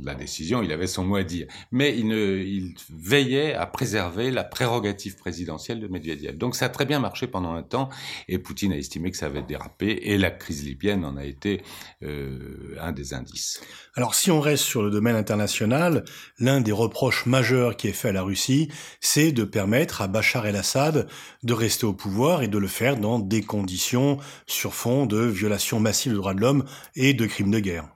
la 0.00 0.14
décision, 0.14 0.62
il 0.62 0.70
avait 0.70 0.86
son 0.86 1.04
mot 1.04 1.16
à 1.16 1.24
dire, 1.24 1.48
mais 1.72 1.98
il, 1.98 2.06
ne, 2.06 2.38
il 2.38 2.76
veillait 2.90 3.54
à 3.54 3.66
préserver 3.66 4.30
la 4.30 4.44
prérogative 4.44 5.16
présidentielle 5.16 5.80
de 5.80 5.88
Medvedev. 5.88 6.36
Donc 6.36 6.54
ça 6.54 6.66
a 6.66 6.68
très 6.68 6.84
bien 6.84 7.00
marché 7.00 7.26
pendant 7.26 7.54
un 7.54 7.64
temps, 7.64 7.88
et 8.28 8.38
Poutine 8.38 8.70
a 8.70 8.76
estimé 8.76 9.10
que 9.10 9.16
ça 9.16 9.26
avait 9.26 9.42
dérapé, 9.42 9.98
et 10.04 10.16
la 10.16 10.30
crise 10.30 10.64
libyenne 10.64 11.04
en 11.04 11.16
a 11.16 11.24
été 11.24 11.60
euh, 12.04 12.76
un 12.80 12.92
des 12.92 13.14
indices. 13.14 13.60
Alors 13.96 14.14
si 14.14 14.30
on 14.30 14.40
reste 14.40 14.62
sur 14.62 14.84
le 14.84 14.92
domaine 14.92 15.16
international, 15.16 16.04
l'un 16.38 16.60
des 16.60 16.70
reproches 16.70 17.26
majeurs 17.26 17.76
qui 17.76 17.88
est 17.88 17.92
fait 17.92 18.10
à 18.10 18.12
la 18.12 18.22
Russie, 18.22 18.68
c'est 19.00 19.32
de 19.32 19.42
permettre 19.42 20.02
à 20.02 20.06
Bachar 20.06 20.46
el-Assad 20.46 21.08
de 21.42 21.52
rester 21.52 21.84
au 21.84 21.94
pouvoir 21.94 22.44
et 22.44 22.48
de 22.48 22.58
le 22.58 22.68
faire 22.68 22.96
dans 22.96 23.18
des 23.18 23.42
conditions 23.42 24.18
sur 24.46 24.72
fond 24.72 25.04
de 25.04 25.18
violations 25.18 25.80
massives 25.80 26.12
des 26.12 26.18
droits 26.18 26.34
de 26.34 26.40
l'homme 26.40 26.64
et 26.94 27.12
de 27.12 27.26
crimes 27.26 27.50
de 27.50 27.58
guerre. 27.58 27.95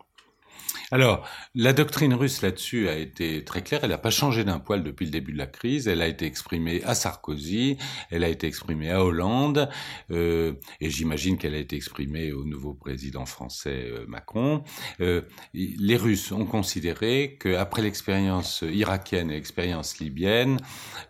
Alors, 0.93 1.25
la 1.55 1.73
doctrine 1.73 2.15
russe 2.15 2.43
là-dessus 2.43 2.89
a 2.89 2.97
été 2.97 3.45
très 3.45 3.63
claire. 3.63 3.81
Elle 3.85 3.91
n'a 3.91 3.99
pas 3.99 4.11
changé 4.11 4.43
d'un 4.43 4.59
poil 4.59 4.83
depuis 4.83 5.05
le 5.05 5.13
début 5.13 5.33
de 5.33 5.39
la 5.39 5.47
crise. 5.47 5.87
Elle 5.87 6.03
a 6.03 6.09
été 6.09 6.27
exprimée 6.27 6.83
à 6.85 6.97
Sarkozy, 6.97 7.79
elle 8.11 8.25
a 8.25 8.29
été 8.29 8.49
exprimée 8.49 8.91
à 8.91 9.05
Hollande, 9.05 9.69
euh, 10.11 10.55
et 10.81 10.91
j'imagine 10.91 11.39
qu'elle 11.39 11.55
a 11.55 11.59
été 11.59 11.77
exprimée 11.77 12.33
au 12.33 12.45
nouveau 12.45 12.75
président 12.75 13.25
français 13.25 13.85
euh, 13.87 14.05
Macron. 14.09 14.65
Euh, 15.01 15.23
les 15.55 15.97
Russes 15.97 16.33
ont 16.33 16.45
considéré 16.45 17.39
qu'après 17.41 17.83
l'expérience 17.83 18.65
irakienne 18.69 19.31
et 19.31 19.35
l'expérience 19.35 19.99
libyenne, 20.01 20.59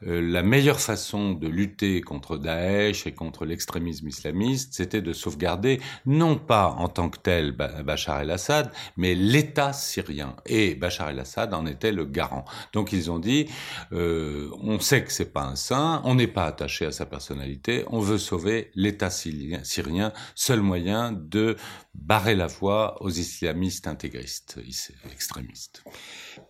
euh, 0.06 0.20
la 0.20 0.42
meilleure 0.42 0.80
façon 0.80 1.32
de 1.32 1.49
lutter 1.49 2.02
contre 2.02 2.37
Daesh 2.37 3.06
et 3.06 3.12
contre 3.12 3.46
l'extrémisme 3.46 4.08
islamiste, 4.08 4.75
c'était 4.75 5.02
de 5.02 5.14
sauvegarder 5.14 5.80
non 6.04 6.37
pas 6.37 6.75
en 6.78 6.88
tant 6.88 7.08
que 7.08 7.18
tel 7.18 7.52
Bachar 7.52 8.20
el-Assad, 8.20 8.70
mais 8.99 9.14
l'État 9.14 9.69
syrien. 9.72 10.36
Et 10.46 10.74
Bachar 10.74 11.10
el-Assad 11.10 11.54
en 11.54 11.66
était 11.66 11.92
le 11.92 12.04
garant. 12.04 12.44
Donc 12.72 12.92
ils 12.92 13.10
ont 13.10 13.18
dit, 13.18 13.46
euh, 13.92 14.48
on 14.62 14.78
sait 14.80 15.04
que 15.04 15.12
c'est 15.12 15.32
pas 15.32 15.44
un 15.44 15.56
saint, 15.56 16.02
on 16.04 16.14
n'est 16.14 16.26
pas 16.26 16.46
attaché 16.46 16.86
à 16.86 16.92
sa 16.92 17.06
personnalité, 17.06 17.84
on 17.88 18.00
veut 18.00 18.18
sauver 18.18 18.70
l'État 18.74 19.10
syrien, 19.10 20.12
seul 20.34 20.60
moyen 20.60 21.12
de 21.12 21.56
barrer 21.94 22.34
la 22.34 22.46
voie 22.46 23.02
aux 23.02 23.10
islamistes 23.10 23.86
intégristes, 23.86 24.58
extrémistes. 25.12 25.82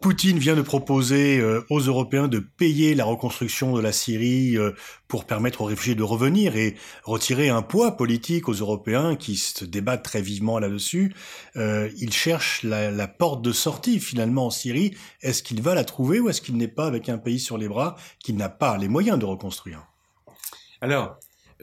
Poutine 0.00 0.38
vient 0.38 0.56
de 0.56 0.62
proposer 0.62 1.38
euh, 1.38 1.64
aux 1.70 1.80
Européens 1.80 2.28
de 2.28 2.38
payer 2.38 2.94
la 2.94 3.04
reconstruction 3.04 3.74
de 3.74 3.80
la 3.80 3.92
Syrie 3.92 4.56
euh, 4.56 4.72
pour 5.10 5.26
permettre 5.26 5.60
aux 5.60 5.64
réfugiés 5.66 5.94
de 5.94 6.02
revenir 6.02 6.56
et 6.56 6.76
retirer 7.04 7.50
un 7.50 7.60
poids 7.60 7.96
politique 7.96 8.48
aux 8.48 8.54
Européens 8.54 9.16
qui 9.16 9.36
se 9.36 9.66
débattent 9.66 10.04
très 10.04 10.22
vivement 10.22 10.58
là-dessus. 10.58 11.14
Euh, 11.56 11.90
il 11.98 12.12
cherche 12.12 12.62
la, 12.62 12.90
la, 12.90 13.08
porte 13.08 13.42
de 13.42 13.52
sortie 13.52 14.00
finalement 14.00 14.46
en 14.46 14.50
Syrie. 14.50 14.96
Est-ce 15.20 15.42
qu'il 15.42 15.60
va 15.60 15.74
la 15.74 15.84
trouver 15.84 16.20
ou 16.20 16.30
est-ce 16.30 16.40
qu'il 16.40 16.56
n'est 16.56 16.68
pas 16.68 16.86
avec 16.86 17.08
un 17.08 17.18
pays 17.18 17.40
sur 17.40 17.58
les 17.58 17.68
bras 17.68 17.96
qui 18.20 18.32
n'a 18.32 18.48
pas 18.48 18.78
les 18.78 18.88
moyens 18.88 19.18
de 19.18 19.24
reconstruire? 19.24 19.84
Alors, 20.80 21.18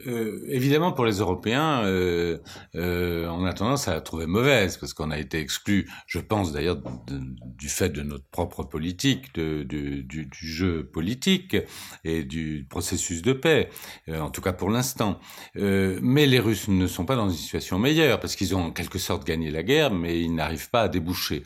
euh, 0.06 0.44
évidemment, 0.48 0.92
pour 0.92 1.04
les 1.04 1.18
Européens, 1.18 1.82
euh, 1.84 2.38
euh, 2.76 3.26
on 3.28 3.44
a 3.44 3.52
tendance 3.52 3.88
à 3.88 3.94
la 3.94 4.00
trouver 4.00 4.26
mauvaise 4.26 4.76
parce 4.76 4.94
qu'on 4.94 5.10
a 5.10 5.18
été 5.18 5.40
exclu, 5.40 5.88
je 6.06 6.18
pense 6.18 6.52
d'ailleurs 6.52 6.78
du 7.08 7.68
fait 7.68 7.88
de 7.88 8.02
notre 8.02 8.26
propre 8.30 8.62
politique, 8.62 9.34
du, 9.34 10.28
jeu 10.32 10.84
politique 10.84 11.56
et 12.04 12.22
du 12.22 12.66
processus 12.68 13.22
de 13.22 13.32
paix, 13.32 13.70
en 14.08 14.30
tout 14.30 14.40
cas 14.40 14.52
pour 14.52 14.70
l'instant. 14.70 15.18
Mais 15.54 16.26
les 16.26 16.38
Russes 16.38 16.68
ne 16.68 16.86
sont 16.86 17.04
pas 17.04 17.16
dans 17.16 17.28
une 17.28 17.36
situation 17.36 17.78
meilleure 17.78 18.20
parce 18.20 18.36
qu'ils 18.36 18.54
ont 18.54 18.66
en 18.66 18.70
quelque 18.70 18.98
sorte 18.98 19.26
gagné 19.26 19.50
la 19.50 19.62
guerre, 19.62 19.92
mais 19.92 20.20
ils 20.20 20.34
n'arrivent 20.34 20.70
pas 20.70 20.82
à 20.82 20.88
déboucher. 20.88 21.42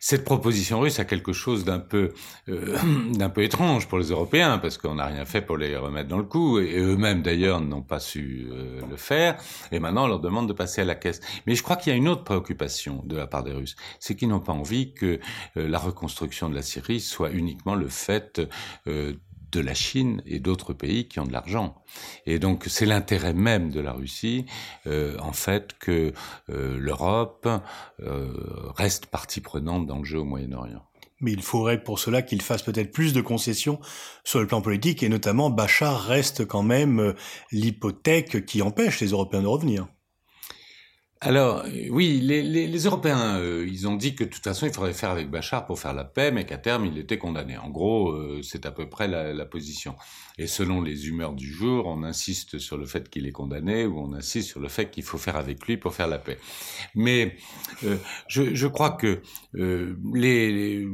Cette 0.00 0.24
proposition 0.24 0.80
russe 0.80 0.98
a 0.98 1.04
quelque 1.04 1.32
chose 1.32 1.64
d'un 1.64 1.78
peu 1.78 3.42
étrange 3.42 3.88
pour 3.88 3.98
les 3.98 4.08
Européens 4.10 4.58
parce 4.58 4.78
qu'on 4.78 4.96
n'a 4.96 5.06
rien 5.06 5.24
fait 5.24 5.42
pour 5.42 5.56
les 5.56 5.76
remettre 5.76 6.08
dans 6.08 6.18
le 6.18 6.24
coup 6.24 6.58
et 6.58 6.78
eux-mêmes 6.78 7.22
d'ailleurs 7.22 7.43
n'ont 7.44 7.82
pas 7.82 8.00
su 8.00 8.48
euh, 8.50 8.80
le 8.88 8.96
faire, 8.96 9.36
et 9.72 9.78
maintenant 9.78 10.04
on 10.04 10.08
leur 10.08 10.20
demande 10.20 10.48
de 10.48 10.52
passer 10.52 10.82
à 10.82 10.84
la 10.84 10.94
caisse. 10.94 11.20
Mais 11.46 11.54
je 11.54 11.62
crois 11.62 11.76
qu'il 11.76 11.92
y 11.92 11.94
a 11.94 11.96
une 11.96 12.08
autre 12.08 12.24
préoccupation 12.24 13.02
de 13.04 13.16
la 13.16 13.26
part 13.26 13.44
des 13.44 13.52
Russes, 13.52 13.76
c'est 14.00 14.16
qu'ils 14.16 14.28
n'ont 14.28 14.40
pas 14.40 14.52
envie 14.52 14.94
que 14.94 15.20
euh, 15.56 15.68
la 15.68 15.78
reconstruction 15.78 16.48
de 16.48 16.54
la 16.54 16.62
Syrie 16.62 17.00
soit 17.00 17.30
uniquement 17.30 17.74
le 17.74 17.88
fait 17.88 18.40
euh, 18.86 19.14
de 19.52 19.60
la 19.60 19.74
Chine 19.74 20.20
et 20.26 20.40
d'autres 20.40 20.72
pays 20.72 21.06
qui 21.06 21.20
ont 21.20 21.26
de 21.26 21.32
l'argent. 21.32 21.76
Et 22.26 22.40
donc 22.40 22.64
c'est 22.66 22.86
l'intérêt 22.86 23.34
même 23.34 23.70
de 23.70 23.78
la 23.78 23.92
Russie, 23.92 24.46
en 24.84 25.32
fait, 25.32 25.78
que 25.78 26.12
l'Europe 26.48 27.48
reste 28.76 29.06
partie 29.06 29.40
prenante 29.40 29.86
dans 29.86 29.98
le 29.98 30.04
jeu 30.04 30.18
au 30.18 30.24
Moyen-Orient 30.24 30.82
mais 31.20 31.32
il 31.32 31.42
faudrait 31.42 31.82
pour 31.82 31.98
cela 31.98 32.22
qu'il 32.22 32.42
fasse 32.42 32.62
peut-être 32.62 32.92
plus 32.92 33.12
de 33.12 33.20
concessions 33.20 33.80
sur 34.24 34.40
le 34.40 34.46
plan 34.46 34.60
politique, 34.60 35.02
et 35.02 35.08
notamment 35.08 35.50
Bachar 35.50 36.02
reste 36.02 36.44
quand 36.44 36.62
même 36.62 37.00
euh, 37.00 37.14
l'hypothèque 37.52 38.44
qui 38.46 38.62
empêche 38.62 39.00
les 39.00 39.08
Européens 39.08 39.42
de 39.42 39.46
revenir. 39.46 39.86
Alors, 41.24 41.64
euh, 41.64 41.88
oui, 41.90 42.20
les, 42.22 42.42
les, 42.42 42.66
les 42.66 42.84
Européens, 42.84 43.38
euh, 43.38 43.66
ils 43.66 43.88
ont 43.88 43.96
dit 43.96 44.14
que 44.14 44.24
de 44.24 44.28
toute 44.28 44.44
façon, 44.44 44.66
il 44.66 44.72
faudrait 44.74 44.92
faire 44.92 45.08
avec 45.08 45.30
Bachar 45.30 45.64
pour 45.64 45.78
faire 45.78 45.94
la 45.94 46.04
paix, 46.04 46.30
mais 46.30 46.44
qu'à 46.44 46.58
terme, 46.58 46.84
il 46.84 46.98
était 46.98 47.16
condamné. 47.16 47.56
En 47.56 47.70
gros, 47.70 48.10
euh, 48.10 48.40
c'est 48.42 48.66
à 48.66 48.70
peu 48.70 48.90
près 48.90 49.08
la, 49.08 49.32
la, 49.32 49.46
position. 49.46 49.96
Et 50.36 50.46
selon 50.46 50.82
les 50.82 51.08
humeurs 51.08 51.32
du 51.32 51.50
jour, 51.50 51.86
on 51.86 52.02
insiste 52.02 52.58
sur 52.58 52.76
le 52.76 52.84
fait 52.84 53.08
qu'il 53.08 53.26
est 53.26 53.32
condamné 53.32 53.86
ou 53.86 54.00
on 54.00 54.12
insiste 54.12 54.48
sur 54.48 54.60
le 54.60 54.68
fait 54.68 54.90
qu'il 54.90 55.02
faut 55.02 55.16
faire 55.16 55.36
avec 55.36 55.66
lui 55.66 55.78
pour 55.78 55.94
faire 55.94 56.08
la 56.08 56.18
paix. 56.18 56.38
Mais 56.94 57.36
je, 58.26 58.54
je, 58.54 58.66
crois 58.66 58.90
que 58.90 59.22
les, 59.54 60.84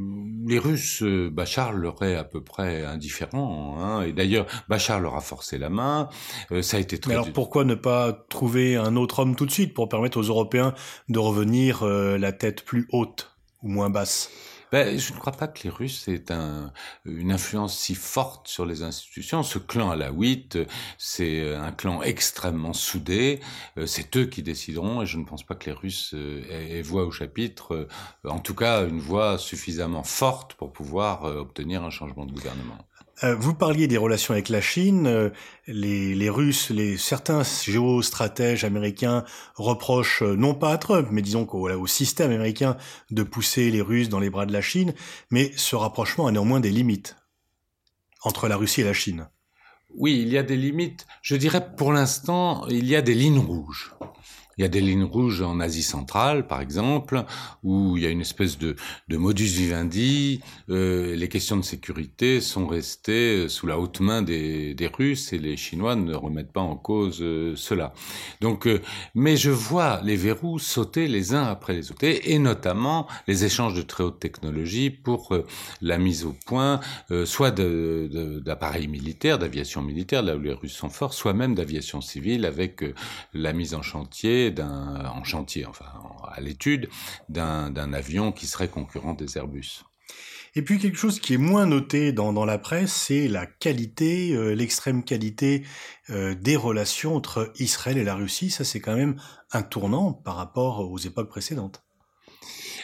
les 0.45 0.59
Russes, 0.59 1.01
Bachar 1.03 1.73
leur 1.73 2.03
est 2.03 2.15
à 2.15 2.23
peu 2.23 2.43
près 2.43 2.85
indifférent. 2.85 3.77
Hein, 3.79 4.03
et 4.03 4.13
d'ailleurs, 4.13 4.45
Bachar 4.69 4.99
leur 4.99 5.15
a 5.15 5.21
forcé 5.21 5.57
la 5.57 5.69
main. 5.69 6.07
ça 6.61 6.77
a 6.77 6.79
été 6.79 6.99
très... 6.99 7.09
Mais 7.09 7.15
alors 7.15 7.33
pourquoi 7.33 7.65
ne 7.65 7.75
pas 7.75 8.13
trouver 8.29 8.75
un 8.75 8.95
autre 8.95 9.19
homme 9.19 9.35
tout 9.35 9.47
de 9.47 9.51
suite 9.51 9.73
pour 9.73 9.89
permettre 9.89 10.19
aux 10.19 10.20
Européens 10.21 10.73
de 11.09 11.19
revenir 11.19 11.83
euh, 11.83 12.17
la 12.17 12.31
tête 12.31 12.63
plus 12.63 12.87
haute 12.91 13.31
ou 13.63 13.69
moins 13.69 13.89
basse 13.89 14.29
ben, 14.71 14.97
je 14.97 15.13
ne 15.13 15.19
crois 15.19 15.33
pas 15.33 15.47
que 15.47 15.63
les 15.63 15.69
Russes 15.69 16.07
aient 16.07 16.31
un, 16.31 16.71
une 17.05 17.31
influence 17.31 17.77
si 17.77 17.95
forte 17.95 18.47
sur 18.47 18.65
les 18.65 18.83
institutions. 18.83 19.43
Ce 19.43 19.59
clan 19.59 19.91
alaouite, 19.91 20.57
c'est 20.97 21.55
un 21.55 21.71
clan 21.71 22.01
extrêmement 22.01 22.73
soudé. 22.73 23.39
Euh, 23.77 23.85
c'est 23.85 24.15
eux 24.17 24.25
qui 24.25 24.43
décideront 24.43 25.01
et 25.01 25.05
je 25.05 25.17
ne 25.17 25.25
pense 25.25 25.43
pas 25.43 25.55
que 25.55 25.65
les 25.65 25.75
Russes 25.75 26.13
euh, 26.13 26.43
aient 26.49 26.81
voix 26.81 27.05
au 27.05 27.11
chapitre, 27.11 27.87
en 28.23 28.39
tout 28.39 28.55
cas 28.55 28.87
une 28.87 28.99
voix 28.99 29.37
suffisamment 29.37 30.03
forte 30.03 30.53
pour 30.55 30.71
pouvoir 30.71 31.23
obtenir 31.23 31.83
un 31.83 31.89
changement 31.89 32.25
de 32.25 32.31
gouvernement. 32.31 32.77
Euh, 33.23 33.35
vous 33.35 33.53
parliez 33.53 33.87
des 33.87 33.97
relations 33.97 34.33
avec 34.33 34.49
la 34.49 34.61
Chine. 34.61 35.05
Euh, 35.05 35.29
les, 35.67 36.29
Russes, 36.29 36.71
certains 36.97 37.43
géostratèges 37.43 38.63
américains 38.63 39.23
reprochent, 39.55 40.23
euh, 40.23 40.35
non 40.35 40.55
pas 40.55 40.71
à 40.71 40.77
Trump, 40.77 41.07
mais 41.11 41.21
disons 41.21 41.45
qu'au 41.45 41.69
au 41.69 41.87
système 41.87 42.31
américain 42.31 42.77
de 43.11 43.21
pousser 43.21 43.69
les 43.69 43.81
Russes 43.81 44.09
dans 44.09 44.19
les 44.19 44.31
bras 44.31 44.47
de 44.47 44.53
la 44.53 44.60
Chine. 44.61 44.93
Mais 45.29 45.51
ce 45.55 45.75
rapprochement 45.75 46.27
a 46.27 46.31
néanmoins 46.31 46.59
des 46.59 46.71
limites 46.71 47.17
entre 48.23 48.47
la 48.47 48.57
Russie 48.57 48.81
et 48.81 48.85
la 48.85 48.93
Chine. 48.93 49.29
Oui, 49.95 50.21
il 50.21 50.29
y 50.29 50.37
a 50.37 50.43
des 50.43 50.57
limites. 50.57 51.05
Je 51.21 51.35
dirais 51.35 51.75
pour 51.75 51.91
l'instant, 51.91 52.65
il 52.67 52.87
y 52.87 52.95
a 52.95 53.01
des 53.01 53.13
lignes 53.13 53.39
rouges. 53.39 53.93
Il 54.61 54.65
y 54.65 54.67
a 54.67 54.69
des 54.69 54.81
lignes 54.81 55.05
rouges 55.05 55.41
en 55.41 55.59
Asie 55.59 55.81
centrale, 55.81 56.45
par 56.45 56.61
exemple, 56.61 57.25
où 57.63 57.97
il 57.97 58.03
y 58.03 58.05
a 58.05 58.09
une 58.09 58.21
espèce 58.21 58.59
de, 58.59 58.75
modus 59.09 59.45
vivendi. 59.45 60.41
Euh, 60.69 61.15
les 61.15 61.29
questions 61.29 61.57
de 61.57 61.63
sécurité 61.63 62.41
sont 62.41 62.67
restées 62.67 63.49
sous 63.49 63.65
la 63.65 63.79
haute 63.79 64.01
main 64.01 64.21
des, 64.21 64.91
Russes 64.95 65.33
et 65.33 65.39
les 65.39 65.57
Chinois 65.57 65.95
ne 65.95 66.13
remettent 66.13 66.51
pas 66.51 66.61
en 66.61 66.75
cause 66.75 67.21
euh, 67.21 67.55
cela. 67.55 67.93
Donc, 68.39 68.67
euh, 68.67 68.81
mais 69.15 69.35
je 69.35 69.49
vois 69.49 69.99
les 70.03 70.15
verrous 70.15 70.59
sauter 70.59 71.07
les 71.07 71.33
uns 71.33 71.45
après 71.45 71.73
les 71.73 71.91
autres, 71.91 72.03
et, 72.03 72.37
notamment 72.37 73.07
les 73.27 73.45
échanges 73.45 73.73
de 73.73 73.81
très 73.81 74.03
haute 74.03 74.19
technologie 74.19 74.91
pour 74.91 75.33
euh, 75.33 75.47
la 75.81 75.97
mise 75.97 76.23
au 76.23 76.35
point, 76.45 76.81
soit 77.25 77.49
d'appareils 77.49 78.87
militaires, 78.87 79.39
d'aviation 79.39 79.81
militaire, 79.81 80.21
là 80.21 80.35
où 80.35 80.39
les 80.39 80.53
Russes 80.53 80.73
sont 80.73 80.89
forts, 80.89 81.15
soit 81.15 81.33
même 81.33 81.55
d'aviation 81.55 81.99
civile 81.99 82.45
avec 82.45 82.83
la 83.33 83.53
mise 83.53 83.73
en 83.73 83.81
chantier 83.81 84.50
d'un, 84.51 85.05
en 85.05 85.23
chantier, 85.23 85.65
enfin 85.65 85.85
à 86.31 86.39
l'étude 86.41 86.89
d'un 87.29 87.93
avion 87.93 88.31
qui 88.31 88.47
serait 88.47 88.69
concurrent 88.69 89.13
des 89.13 89.37
Airbus. 89.37 89.83
Et 90.53 90.63
puis 90.63 90.79
quelque 90.79 90.97
chose 90.97 91.19
qui 91.19 91.33
est 91.33 91.37
moins 91.37 91.65
noté 91.65 92.11
dans, 92.11 92.33
dans 92.33 92.43
la 92.43 92.57
presse, 92.57 92.91
c'est 92.91 93.29
la 93.29 93.45
qualité, 93.45 94.33
euh, 94.33 94.53
l'extrême 94.53 95.03
qualité 95.03 95.63
euh, 96.09 96.35
des 96.35 96.57
relations 96.57 97.15
entre 97.15 97.53
Israël 97.57 97.97
et 97.97 98.03
la 98.03 98.15
Russie. 98.15 98.49
Ça, 98.49 98.65
c'est 98.65 98.81
quand 98.81 98.95
même 98.95 99.15
un 99.53 99.63
tournant 99.63 100.11
par 100.11 100.35
rapport 100.35 100.91
aux 100.91 100.97
époques 100.97 101.29
précédentes. 101.29 101.83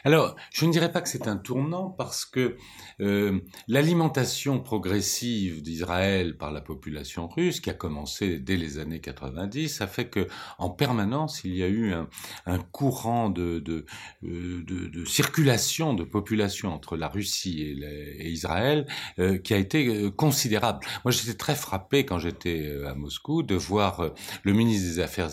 Alors, 0.03 0.35
je 0.51 0.65
ne 0.65 0.71
dirais 0.71 0.91
pas 0.91 1.01
que 1.01 1.09
c'est 1.09 1.27
un 1.27 1.37
tournant 1.37 1.89
parce 1.89 2.25
que 2.25 2.57
euh, 2.99 3.39
l'alimentation 3.67 4.59
progressive 4.59 5.61
d'Israël 5.61 6.37
par 6.37 6.51
la 6.51 6.61
population 6.61 7.27
russe, 7.27 7.59
qui 7.59 7.69
a 7.69 7.73
commencé 7.73 8.39
dès 8.39 8.57
les 8.57 8.79
années 8.79 8.99
90, 8.99 9.81
a 9.81 9.87
fait 9.87 10.09
que 10.09 10.27
en 10.57 10.69
permanence 10.69 11.41
il 11.43 11.55
y 11.55 11.63
a 11.63 11.67
eu 11.67 11.93
un, 11.93 12.59
courant 12.71 13.33
euh, 13.37 13.61
de, 13.61 15.05
circulation 15.05 15.93
de 15.93 16.03
population 16.03 16.73
entre 16.73 16.97
la 16.97 17.07
Russie 17.07 17.61
et, 17.61 18.29
Israël 18.29 18.87
euh, 19.19 19.37
qui 19.37 19.53
a 19.53 19.57
été 19.57 20.11
considérable. 20.15 20.85
Moi, 21.05 21.11
j'étais 21.11 21.37
très 21.37 21.55
frappé 21.55 22.05
quand 22.05 22.19
j'étais 22.19 22.71
à 22.85 22.93
Moscou 22.93 23.43
de 23.43 23.55
voir 23.55 24.11
le 24.43 24.53
ministre 24.53 24.87
des 24.87 24.99
Affaires 24.99 25.29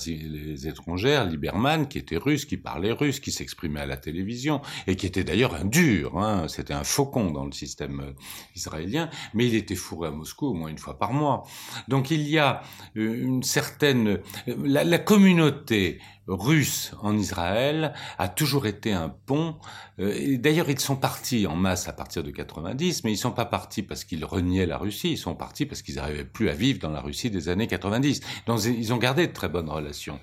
étrangères, 0.66 1.26
Lieberman, 1.26 1.88
qui 1.88 1.98
était 1.98 2.16
russe, 2.16 2.44
qui 2.44 2.56
parlait 2.56 2.92
russe, 2.92 3.20
qui 3.20 3.32
s'exprimait 3.32 3.80
à 3.80 3.86
la 3.86 3.96
télévision 3.96 4.53
et 4.86 4.96
qui 4.96 5.06
était 5.06 5.24
d'ailleurs 5.24 5.54
un 5.54 5.64
dur, 5.64 6.18
hein, 6.18 6.46
c'était 6.48 6.74
un 6.74 6.84
faucon 6.84 7.30
dans 7.30 7.44
le 7.44 7.52
système 7.52 8.00
euh, 8.00 8.12
israélien, 8.54 9.10
mais 9.34 9.46
il 9.46 9.54
était 9.54 9.74
fourré 9.74 10.08
à 10.08 10.10
Moscou 10.10 10.46
au 10.46 10.54
moins 10.54 10.68
une 10.68 10.78
fois 10.78 10.98
par 10.98 11.12
mois. 11.12 11.44
Donc 11.88 12.10
il 12.10 12.28
y 12.28 12.38
a 12.38 12.62
euh, 12.96 13.22
une 13.22 13.42
certaine... 13.42 14.08
Euh, 14.08 14.54
la, 14.64 14.84
la 14.84 14.98
communauté 14.98 16.00
russe 16.26 16.92
en 17.02 17.16
Israël 17.16 17.92
a 18.18 18.28
toujours 18.28 18.66
été 18.66 18.92
un 18.92 19.08
pont. 19.08 19.56
D'ailleurs, 19.98 20.70
ils 20.70 20.80
sont 20.80 20.96
partis 20.96 21.46
en 21.46 21.56
masse 21.56 21.88
à 21.88 21.92
partir 21.92 22.22
de 22.22 22.30
90, 22.30 23.04
mais 23.04 23.12
ils 23.12 23.16
sont 23.16 23.30
pas 23.30 23.44
partis 23.44 23.82
parce 23.82 24.04
qu'ils 24.04 24.24
reniaient 24.24 24.66
la 24.66 24.78
Russie, 24.78 25.12
ils 25.12 25.18
sont 25.18 25.34
partis 25.34 25.66
parce 25.66 25.82
qu'ils 25.82 25.96
n'arrivaient 25.96 26.24
plus 26.24 26.48
à 26.48 26.54
vivre 26.54 26.78
dans 26.78 26.90
la 26.90 27.00
Russie 27.00 27.30
des 27.30 27.48
années 27.48 27.66
90. 27.66 28.20
Donc, 28.46 28.64
ils 28.64 28.92
ont 28.92 28.98
gardé 28.98 29.26
de 29.26 29.32
très 29.32 29.48
bonnes 29.48 29.68
relations. 29.68 30.18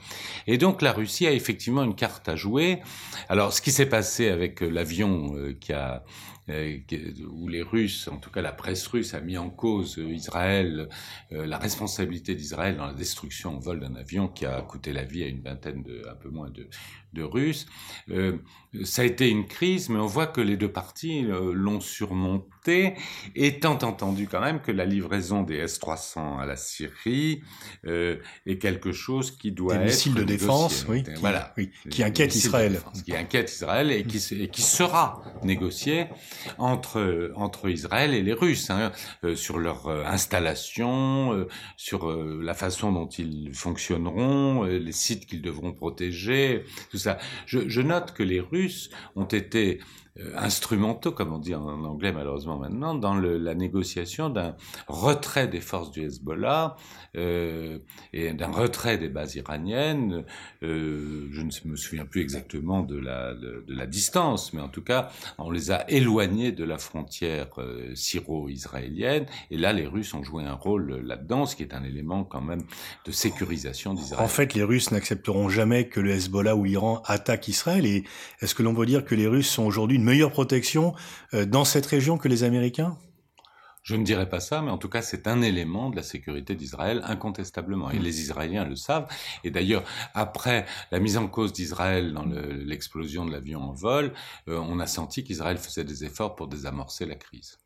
Et 0.48 0.58
donc, 0.58 0.82
la 0.82 0.92
Russie 0.92 1.28
a 1.28 1.32
effectivement 1.32 1.84
une 1.84 1.96
carte 1.96 2.28
à 2.28 2.36
jouer. 2.36 2.82
Alors, 3.30 3.54
ce 3.54 3.62
qui 3.62 3.72
s'est 3.72 3.86
passé 3.86 4.30
avec 4.30 4.62
l'avion 4.62 5.36
qui 5.60 5.74
a 5.74 5.96
euh, 5.96 6.00
où 6.48 7.48
les 7.48 7.62
Russes, 7.62 8.08
en 8.08 8.18
tout 8.18 8.30
cas 8.30 8.42
la 8.42 8.52
presse 8.52 8.86
russe, 8.88 9.14
a 9.14 9.22
mis 9.22 9.38
en 9.38 9.50
cause 9.50 9.98
euh, 10.00 10.12
Israël, 10.12 10.90
euh, 11.32 11.46
la 11.46 11.58
responsabilité 11.58 12.36
d'Israël 12.36 12.78
dans 12.78 12.88
la 12.88 12.94
destruction 12.94 13.56
en 13.56 13.60
vol 13.60 13.80
d'un 13.80 13.96
avion 13.96 14.28
qui 14.28 14.46
a 14.46 14.62
coûté 14.62 14.92
la 14.94 15.04
vie 15.04 15.24
à 15.24 15.28
une 15.28 15.42
vingtaine 15.42 15.84
de, 15.84 16.04
un 16.10 16.16
peu 16.16 16.30
moins 16.30 16.50
de, 16.50 16.68
de 17.14 17.24
Russes. 17.24 17.66
Euh, 18.10 18.38
ça 18.84 19.02
a 19.02 19.06
été 19.06 19.28
une 19.28 19.48
crise, 19.48 19.90
mais 19.90 20.00
on 20.00 20.06
voit 20.06 20.28
que 20.28 20.40
les 20.40 20.56
deux 20.56 20.72
parties 20.72 21.26
euh, 21.26 21.52
l'ont 21.54 21.82
surmonté, 21.82 22.96
étant 23.36 23.78
entendu 23.80 24.28
quand 24.28 24.40
même 24.40 24.62
que 24.62 24.72
la 24.72 24.86
livraison 24.86 25.44
des 25.44 25.58
S-300 25.58 26.40
à 26.40 26.46
la 26.46 26.56
Syrie 26.56 27.42
euh, 27.86 28.16
est 28.46 28.60
quelque 28.60 28.94
chose 28.94 29.32
qui 29.32 29.52
doit 29.52 29.76
des 29.76 29.82
être 29.82 29.88
missiles 29.88 30.14
de 30.14 30.24
défense, 30.24 30.86
oui, 30.88 31.04
qui, 31.04 31.12
voilà, 31.20 31.54
oui, 31.58 31.72
qui 31.90 32.02
inquiète 32.02 32.34
Israël, 32.34 32.80
qui 33.04 33.14
inquiète 33.14 33.52
Israël 33.52 33.92
et 33.92 34.06
qui, 34.06 34.24
et 34.36 34.48
qui 34.48 34.62
sera 34.62 35.22
négocié 35.44 36.06
entre 36.58 37.34
entre 37.36 37.70
Israël 37.70 38.14
et 38.14 38.22
les 38.22 38.34
Russes 38.34 38.70
hein, 38.70 38.92
sur 39.36 39.58
leur 39.58 39.90
installation, 39.90 41.46
sur 41.76 42.10
la 42.16 42.54
façon 42.54 42.94
dont 42.94 43.08
ils 43.08 43.54
fonctionneront, 43.54 44.64
les 44.64 44.92
sites 44.92 45.26
qu'ils 45.26 45.42
devront 45.42 45.74
protéger, 45.74 46.64
tout 46.90 47.01
je, 47.46 47.82
note 47.82 48.14
que 48.14 48.24
les 48.24 48.40
Russes 48.40 48.90
ont 49.16 49.26
été 49.26 49.80
instrumentaux, 50.36 51.12
comme 51.12 51.34
on 51.34 51.40
dit 51.40 51.56
en 51.56 51.66
anglais 51.86 52.12
malheureusement 52.12 52.58
maintenant, 52.58 52.96
dans 52.96 53.16
le, 53.16 53.38
la 53.38 53.56
négociation 53.56 54.30
d'un 54.30 54.56
retrait 54.88 55.48
des 55.48 55.62
forces 55.62 55.92
du 55.92 56.04
Hezbollah 56.04 56.76
euh, 57.16 57.80
et 58.14 58.34
d'un 58.34 58.52
retrait 58.52 58.98
des 58.98 59.10
bases 59.10 59.36
iraniennes. 59.36 60.24
Euh, 60.64 61.28
je 61.32 61.42
ne 61.42 61.72
me 61.72 61.76
souviens 61.76 62.06
plus 62.06 62.22
exactement 62.22 62.82
de 62.84 62.98
la, 62.98 63.34
de, 63.34 63.64
de, 63.68 63.76
la 63.76 63.86
distance, 63.86 64.54
mais 64.54 64.62
en 64.62 64.70
tout 64.70 64.84
cas, 64.84 65.12
on 65.38 65.52
les 65.52 65.72
a 65.72 65.90
éloignés 65.90 66.52
de 66.52 66.64
la 66.64 66.78
frontière 66.78 67.48
euh, 67.58 67.94
syro-israélienne. 67.96 69.26
Et 69.50 69.58
là, 69.58 69.74
les 69.74 69.86
Russes 69.86 70.14
ont 70.14 70.24
joué 70.24 70.44
un 70.44 70.54
rôle 70.54 71.02
là-dedans, 71.06 71.46
ce 71.46 71.56
qui 71.56 71.64
est 71.64 71.74
un 71.74 71.84
élément 71.84 72.24
quand 72.24 72.42
même 72.42 72.64
de 73.06 73.12
sécurisation 73.12 73.94
d'Israël. 73.94 74.24
En 74.24 74.28
fait, 74.28 74.54
les 74.54 74.64
Russes 74.64 74.92
n'accepteront 74.92 75.50
jamais 75.50 75.88
que 75.88 76.00
le 76.00 76.12
Hezbollah 76.12 76.56
ou 76.56 76.64
l'Iran 76.66 77.02
attaquent 77.06 77.48
Israël. 77.48 77.86
Et 77.86 78.04
est-ce 78.42 78.56
que 78.56 78.64
l'on 78.64 78.76
peut 78.76 78.86
dire 78.86 79.06
que 79.06 79.16
les 79.16 79.28
Russes 79.28 79.50
sont 79.50 79.64
aujourd'hui 79.64 80.00
une 80.02 80.08
meilleure 80.08 80.32
protection 80.32 80.96
euh, 81.36 81.46
dans 81.46 81.64
cette 81.64 81.86
région 81.86 82.18
que 82.18 82.28
les 82.28 82.44
Américains? 82.44 82.98
Je 83.84 83.96
ne 83.96 84.04
dirais 84.04 84.30
pas 84.30 84.40
ça, 84.40 84.62
mais 84.62 84.72
en 84.72 84.78
tout 84.80 84.90
cas, 84.90 85.02
c'est 85.02 85.28
un 85.28 85.42
élément 85.42 85.90
de 85.90 85.96
la 85.96 86.04
sécurité 86.04 86.56
d'Israël, 86.56 87.02
incontestablement. 87.06 87.92
Et 87.92 88.00
mm. 88.00 88.04
les 88.04 88.22
Israéliens 88.22 88.66
le 88.66 88.76
savent. 88.76 89.08
Et 89.44 89.52
d'ailleurs, 89.52 89.84
après 90.14 90.66
la 90.92 91.00
mise 91.00 91.18
en 91.18 91.28
cause 91.28 91.54
d'Israël 91.54 92.14
dans 92.14 92.26
l'explosion 92.26 93.26
de 93.26 93.32
l'avion 93.32 93.62
en 93.62 93.74
vol, 93.74 94.14
euh, 94.48 94.58
on 94.58 94.80
a 94.80 94.88
senti 94.88 95.24
qu'Israël 95.24 95.58
faisait 95.58 95.84
des 95.84 96.04
efforts 96.04 96.36
pour 96.36 96.48
désamorcer 96.48 97.06
la 97.06 97.16
crise. 97.16 97.58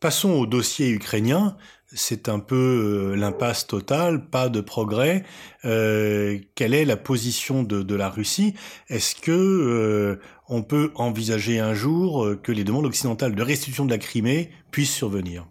Passons 0.00 0.30
au 0.30 0.46
dossier 0.46 0.90
ukrainien. 0.90 1.56
C'est 1.96 2.28
un 2.28 2.40
peu 2.40 3.12
euh, 3.12 3.16
l'impasse 3.16 3.66
totale, 3.66 4.28
pas 4.28 4.48
de 4.48 4.60
progrès. 4.60 5.24
Euh, 5.64 6.38
quelle 6.54 6.74
est 6.74 6.84
la 6.84 6.96
position 6.96 7.62
de, 7.62 7.82
de 7.82 7.94
la 7.94 8.08
Russie? 8.08 8.54
Est-ce 8.88 9.14
que 9.14 9.30
euh, 9.30 10.20
on 10.48 10.62
peut 10.62 10.92
envisager 10.94 11.60
un 11.60 11.74
jour 11.74 12.24
euh, 12.24 12.36
que 12.36 12.52
les 12.52 12.64
demandes 12.64 12.86
occidentales 12.86 13.34
de 13.34 13.42
restitution 13.42 13.84
de 13.84 13.90
la 13.90 13.98
Crimée 13.98 14.50
puissent 14.70 14.94
survenir 14.94 15.46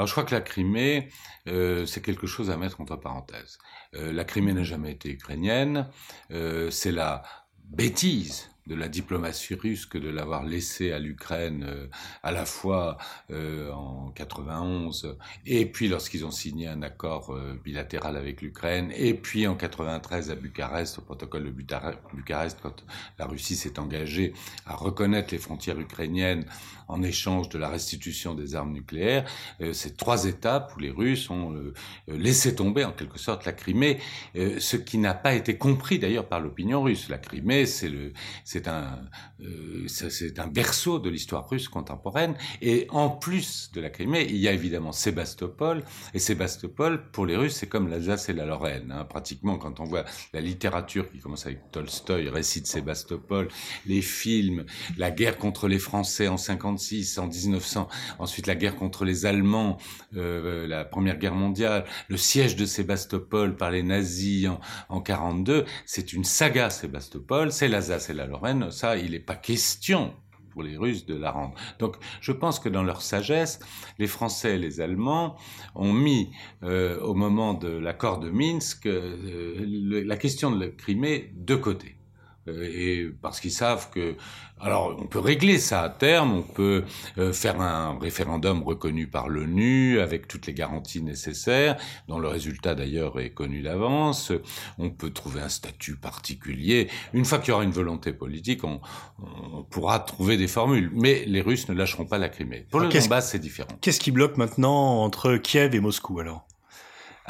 alors 0.00 0.06
je 0.06 0.12
crois 0.12 0.24
que 0.24 0.34
la 0.34 0.40
Crimée, 0.40 1.10
euh, 1.46 1.84
c'est 1.84 2.00
quelque 2.00 2.26
chose 2.26 2.50
à 2.50 2.56
mettre 2.56 2.80
entre 2.80 2.96
parenthèses. 2.96 3.58
Euh, 3.94 4.12
la 4.14 4.24
Crimée 4.24 4.54
n'a 4.54 4.62
jamais 4.62 4.92
été 4.92 5.10
ukrainienne, 5.10 5.88
euh, 6.30 6.70
c'est 6.70 6.90
la 6.90 7.22
bêtise 7.64 8.49
de 8.70 8.76
la 8.76 8.88
diplomatie 8.88 9.54
russe 9.54 9.84
que 9.84 9.98
de 9.98 10.08
l'avoir 10.08 10.44
laissé 10.44 10.92
à 10.92 11.00
l'Ukraine 11.00 11.66
euh, 11.68 11.86
à 12.22 12.30
la 12.30 12.44
fois 12.44 12.98
euh, 13.32 13.72
en 13.72 14.10
91 14.12 15.16
et 15.44 15.66
puis 15.66 15.88
lorsqu'ils 15.88 16.24
ont 16.24 16.30
signé 16.30 16.68
un 16.68 16.82
accord 16.82 17.34
euh, 17.34 17.60
bilatéral 17.64 18.16
avec 18.16 18.42
l'Ukraine 18.42 18.92
et 18.94 19.14
puis 19.14 19.48
en 19.48 19.56
93 19.56 20.30
à 20.30 20.36
Bucarest 20.36 21.00
au 21.00 21.02
protocole 21.02 21.46
de 21.46 21.50
Bucarest 21.50 22.58
quand 22.62 22.84
la 23.18 23.26
Russie 23.26 23.56
s'est 23.56 23.80
engagée 23.80 24.34
à 24.66 24.76
reconnaître 24.76 25.32
les 25.32 25.38
frontières 25.38 25.80
ukrainiennes 25.80 26.44
en 26.86 27.02
échange 27.02 27.48
de 27.48 27.58
la 27.58 27.68
restitution 27.68 28.34
des 28.34 28.54
armes 28.54 28.72
nucléaires 28.72 29.24
euh, 29.60 29.72
ces 29.72 29.94
trois 29.94 30.26
étapes 30.26 30.72
où 30.76 30.80
les 30.80 30.90
Russes 30.90 31.28
ont 31.28 31.52
euh, 31.54 31.74
laissé 32.06 32.54
tomber 32.54 32.84
en 32.84 32.92
quelque 32.92 33.18
sorte 33.18 33.44
la 33.44 33.52
Crimée 33.52 33.98
ce 34.34 34.76
qui 34.76 34.98
n'a 34.98 35.14
pas 35.14 35.34
été 35.34 35.56
compris 35.56 35.98
d'ailleurs 35.98 36.28
par 36.28 36.40
l'opinion 36.40 36.82
russe. 36.82 37.08
La 37.08 37.18
Crimée 37.18 37.66
c'est 37.66 37.88
le 37.88 38.12
c'est 38.44 38.59
euh, 38.68 39.86
c'est 39.88 40.38
un 40.38 40.46
berceau 40.46 40.98
de 40.98 41.08
l'histoire 41.08 41.48
russe 41.48 41.68
contemporaine. 41.68 42.34
Et 42.62 42.86
en 42.90 43.08
plus 43.08 43.70
de 43.72 43.80
la 43.80 43.90
Crimée, 43.90 44.26
il 44.28 44.36
y 44.36 44.48
a 44.48 44.52
évidemment 44.52 44.92
Sébastopol. 44.92 45.82
Et 46.14 46.18
Sébastopol, 46.18 47.10
pour 47.10 47.26
les 47.26 47.36
Russes, 47.36 47.56
c'est 47.56 47.68
comme 47.68 47.88
l'Alsace 47.88 48.28
et 48.28 48.32
la 48.32 48.44
Lorraine. 48.44 48.92
Hein. 48.92 49.04
Pratiquement, 49.04 49.58
quand 49.58 49.80
on 49.80 49.84
voit 49.84 50.04
la 50.32 50.40
littérature 50.40 51.10
qui 51.10 51.18
commence 51.18 51.46
avec 51.46 51.70
Tolstoï, 51.70 52.28
récit 52.28 52.60
de 52.60 52.66
Sébastopol, 52.66 53.48
les 53.86 54.02
films, 54.02 54.64
la 54.96 55.10
guerre 55.10 55.38
contre 55.38 55.68
les 55.68 55.78
Français 55.78 56.28
en 56.28 56.36
56, 56.36 57.18
en 57.18 57.26
1900, 57.26 57.88
ensuite 58.18 58.46
la 58.46 58.54
guerre 58.54 58.76
contre 58.76 59.04
les 59.04 59.26
Allemands, 59.26 59.78
euh, 60.16 60.66
la 60.66 60.84
Première 60.84 61.18
Guerre 61.18 61.34
mondiale, 61.34 61.84
le 62.08 62.16
siège 62.16 62.56
de 62.56 62.66
Sébastopol 62.66 63.56
par 63.56 63.70
les 63.70 63.82
nazis 63.82 64.48
en, 64.48 64.60
en 64.88 65.00
42, 65.00 65.64
c'est 65.86 66.12
une 66.12 66.24
saga 66.24 66.70
Sébastopol, 66.70 67.52
c'est 67.52 67.68
l'Alsace 67.68 68.10
et 68.10 68.14
la 68.14 68.26
Lorraine 68.26 68.39
ça, 68.70 68.96
il 68.96 69.12
n'est 69.12 69.18
pas 69.20 69.36
question 69.36 70.12
pour 70.50 70.62
les 70.62 70.76
Russes 70.76 71.06
de 71.06 71.14
la 71.14 71.30
rendre. 71.30 71.54
Donc 71.78 71.96
je 72.20 72.32
pense 72.32 72.58
que 72.58 72.68
dans 72.68 72.82
leur 72.82 73.02
sagesse, 73.02 73.60
les 73.98 74.06
Français 74.06 74.56
et 74.56 74.58
les 74.58 74.80
Allemands 74.80 75.36
ont 75.74 75.92
mis 75.92 76.30
euh, 76.62 77.00
au 77.00 77.14
moment 77.14 77.54
de 77.54 77.68
l'accord 77.68 78.18
de 78.18 78.30
Minsk 78.30 78.86
euh, 78.86 80.04
la 80.04 80.16
question 80.16 80.50
de 80.50 80.64
la 80.64 80.70
Crimée 80.70 81.32
de 81.36 81.54
côté. 81.54 81.99
Et 82.46 83.08
parce 83.20 83.40
qu'ils 83.40 83.52
savent 83.52 83.90
que, 83.90 84.16
alors 84.60 84.96
on 84.98 85.06
peut 85.06 85.18
régler 85.18 85.58
ça 85.58 85.82
à 85.82 85.88
terme, 85.90 86.32
on 86.32 86.42
peut 86.42 86.84
euh, 87.18 87.32
faire 87.32 87.60
un 87.60 87.98
référendum 87.98 88.62
reconnu 88.62 89.06
par 89.06 89.28
l'ONU 89.28 90.00
avec 90.00 90.26
toutes 90.26 90.46
les 90.46 90.54
garanties 90.54 91.02
nécessaires, 91.02 91.76
dont 92.08 92.18
le 92.18 92.28
résultat 92.28 92.74
d'ailleurs 92.74 93.20
est 93.20 93.30
connu 93.30 93.62
d'avance. 93.62 94.32
On 94.78 94.90
peut 94.90 95.10
trouver 95.10 95.42
un 95.42 95.48
statut 95.48 95.96
particulier. 95.96 96.88
Une 97.12 97.24
fois 97.24 97.38
qu'il 97.38 97.50
y 97.50 97.52
aura 97.52 97.64
une 97.64 97.72
volonté 97.72 98.12
politique, 98.12 98.64
on, 98.64 98.80
on, 99.22 99.62
pourra 99.64 100.00
trouver 100.00 100.36
des 100.36 100.48
formules. 100.48 100.90
Mais 100.94 101.24
les 101.26 101.40
Russes 101.40 101.68
ne 101.68 101.74
lâcheront 101.74 102.06
pas 102.06 102.18
la 102.18 102.28
Crimée. 102.28 102.66
Pour 102.70 102.80
le 102.80 102.88
Donbass, 102.88 103.30
c'est 103.30 103.38
différent. 103.38 103.70
Qu'est-ce 103.80 104.00
qui 104.00 104.10
bloque 104.10 104.36
maintenant 104.36 105.02
entre 105.02 105.36
Kiev 105.36 105.74
et 105.74 105.80
Moscou 105.80 106.20
alors? 106.20 106.46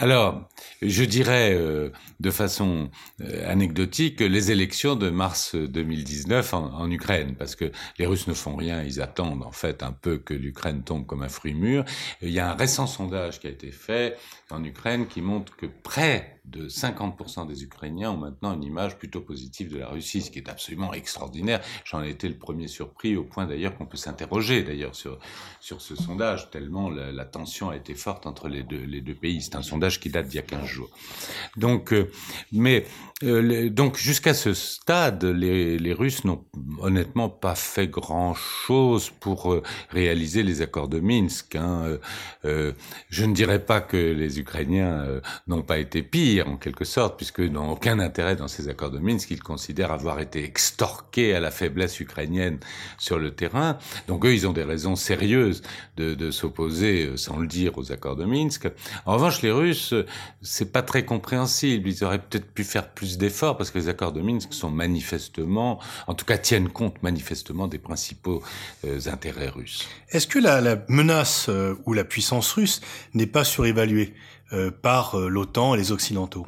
Alors, 0.00 0.48
je 0.80 1.04
dirais 1.04 1.52
euh, 1.52 1.90
de 2.20 2.30
façon 2.30 2.88
euh, 3.20 3.50
anecdotique 3.50 4.20
les 4.20 4.50
élections 4.50 4.96
de 4.96 5.10
mars 5.10 5.54
2019 5.54 6.54
en, 6.54 6.72
en, 6.72 6.90
Ukraine, 6.90 7.34
parce 7.38 7.54
que 7.54 7.70
les 7.98 8.06
Russes 8.06 8.26
ne 8.26 8.32
font 8.32 8.56
rien, 8.56 8.82
ils 8.82 9.02
attendent 9.02 9.42
en 9.42 9.52
fait 9.52 9.82
un 9.82 9.92
peu 9.92 10.16
que 10.16 10.32
l'Ukraine 10.32 10.82
tombe 10.84 11.04
comme 11.04 11.22
un 11.22 11.28
fruit 11.28 11.52
mûr. 11.52 11.84
il 12.22 12.30
y 12.30 12.40
a 12.40 12.50
un 12.50 12.54
récent 12.54 12.86
sondage 12.86 13.40
qui 13.40 13.46
a 13.46 13.50
été 13.50 13.70
fait 13.72 14.16
en 14.48 14.64
Ukraine 14.64 15.06
qui 15.06 15.20
montre 15.20 15.54
que 15.54 15.66
près 15.66 16.39
de 16.50 16.68
50% 16.68 17.46
des 17.46 17.62
Ukrainiens 17.62 18.10
ont 18.10 18.16
maintenant 18.16 18.54
une 18.54 18.64
image 18.64 18.98
plutôt 18.98 19.20
positive 19.20 19.72
de 19.72 19.78
la 19.78 19.88
Russie, 19.88 20.22
ce 20.22 20.30
qui 20.30 20.38
est 20.38 20.48
absolument 20.48 20.92
extraordinaire. 20.92 21.60
J'en 21.84 22.02
ai 22.02 22.10
été 22.10 22.28
le 22.28 22.36
premier 22.36 22.68
surpris, 22.68 23.16
au 23.16 23.24
point 23.24 23.46
d'ailleurs 23.46 23.76
qu'on 23.76 23.86
peut 23.86 23.96
s'interroger 23.96 24.62
d'ailleurs 24.62 24.94
sur, 24.94 25.18
sur 25.60 25.80
ce 25.80 25.94
sondage, 25.94 26.50
tellement 26.50 26.90
la, 26.90 27.24
tension 27.24 27.70
a 27.70 27.76
été 27.76 27.94
forte 27.94 28.26
entre 28.26 28.48
les 28.48 28.62
deux, 28.62 28.82
les 28.82 29.00
deux 29.00 29.14
pays. 29.14 29.40
C'est 29.42 29.54
un 29.54 29.62
sondage 29.62 30.00
qui 30.00 30.10
date 30.10 30.26
d'il 30.26 30.36
y 30.36 30.38
a 30.40 30.42
15 30.42 30.64
jours. 30.64 30.90
Donc, 31.56 31.92
euh, 31.92 32.10
mais 32.52 32.86
euh, 33.22 33.68
donc 33.68 33.98
jusqu'à 33.98 34.32
ce 34.32 34.54
stade, 34.54 35.24
les, 35.24 35.92
Russes 35.92 36.24
n'ont 36.24 36.44
honnêtement 36.80 37.28
pas 37.28 37.54
fait 37.54 37.88
grand-chose 37.88 39.10
pour 39.20 39.52
euh, 39.52 39.62
réaliser 39.90 40.42
les 40.42 40.62
accords 40.62 40.88
de 40.88 41.00
Minsk. 41.00 41.56
Hein. 41.56 41.98
Euh, 42.46 42.72
je 43.10 43.24
ne 43.26 43.34
dirais 43.34 43.58
pas 43.58 43.82
que 43.82 43.96
les 43.96 44.38
Ukrainiens 44.38 45.20
n'ont 45.48 45.62
pas 45.62 45.78
été 45.78 46.02
pires 46.02 46.48
en 46.48 46.56
quelque 46.56 46.84
sorte, 46.84 47.16
puisqu'ils 47.16 47.52
n'ont 47.52 47.70
aucun 47.72 47.98
intérêt 47.98 48.36
dans 48.36 48.48
ces 48.48 48.68
accords 48.68 48.90
de 48.90 48.98
Minsk. 48.98 49.30
Ils 49.30 49.42
considèrent 49.42 49.92
avoir 49.92 50.20
été 50.20 50.42
extorqués 50.42 51.34
à 51.34 51.40
la 51.40 51.50
faiblesse 51.50 52.00
ukrainienne 52.00 52.58
sur 52.98 53.18
le 53.18 53.34
terrain. 53.34 53.76
Donc 54.08 54.24
eux, 54.24 54.32
ils 54.32 54.46
ont 54.46 54.52
des 54.52 54.64
raisons 54.64 54.96
sérieuses 54.96 55.62
de, 55.96 56.14
de 56.14 56.30
s'opposer, 56.30 57.16
sans 57.16 57.38
le 57.38 57.46
dire, 57.46 57.76
aux 57.76 57.92
accords 57.92 58.16
de 58.16 58.24
Minsk. 58.24 58.68
En 59.04 59.14
revanche, 59.14 59.42
les 59.42 59.50
Russes, 59.50 59.94
c'est 60.40 60.72
pas 60.72 60.82
très 60.82 61.04
compréhensible. 61.04 61.88
Ils 61.88 62.04
auraient 62.04 62.18
peut-être 62.20 62.50
pu 62.52 62.64
faire 62.64 62.88
plus 62.88 63.09
d'efforts 63.18 63.56
parce 63.56 63.70
que 63.70 63.78
les 63.78 63.88
accords 63.88 64.12
de 64.12 64.20
Minsk 64.20 64.52
sont 64.52 64.70
manifestement, 64.70 65.80
en 66.06 66.14
tout 66.14 66.24
cas 66.24 66.38
tiennent 66.38 66.68
compte 66.68 67.02
manifestement 67.02 67.68
des 67.68 67.78
principaux 67.78 68.42
euh, 68.84 69.00
intérêts 69.06 69.48
russes. 69.48 69.88
Est-ce 70.10 70.26
que 70.26 70.38
la, 70.38 70.84
menace 70.88 71.48
euh, 71.48 71.74
ou 71.86 71.92
la 71.92 72.04
puissance 72.04 72.52
russe 72.52 72.80
n'est 73.14 73.26
pas 73.26 73.44
surévaluée 73.44 74.14
euh, 74.52 74.70
par 74.70 75.16
l'OTAN 75.16 75.74
et 75.74 75.78
les 75.78 75.92
Occidentaux? 75.92 76.46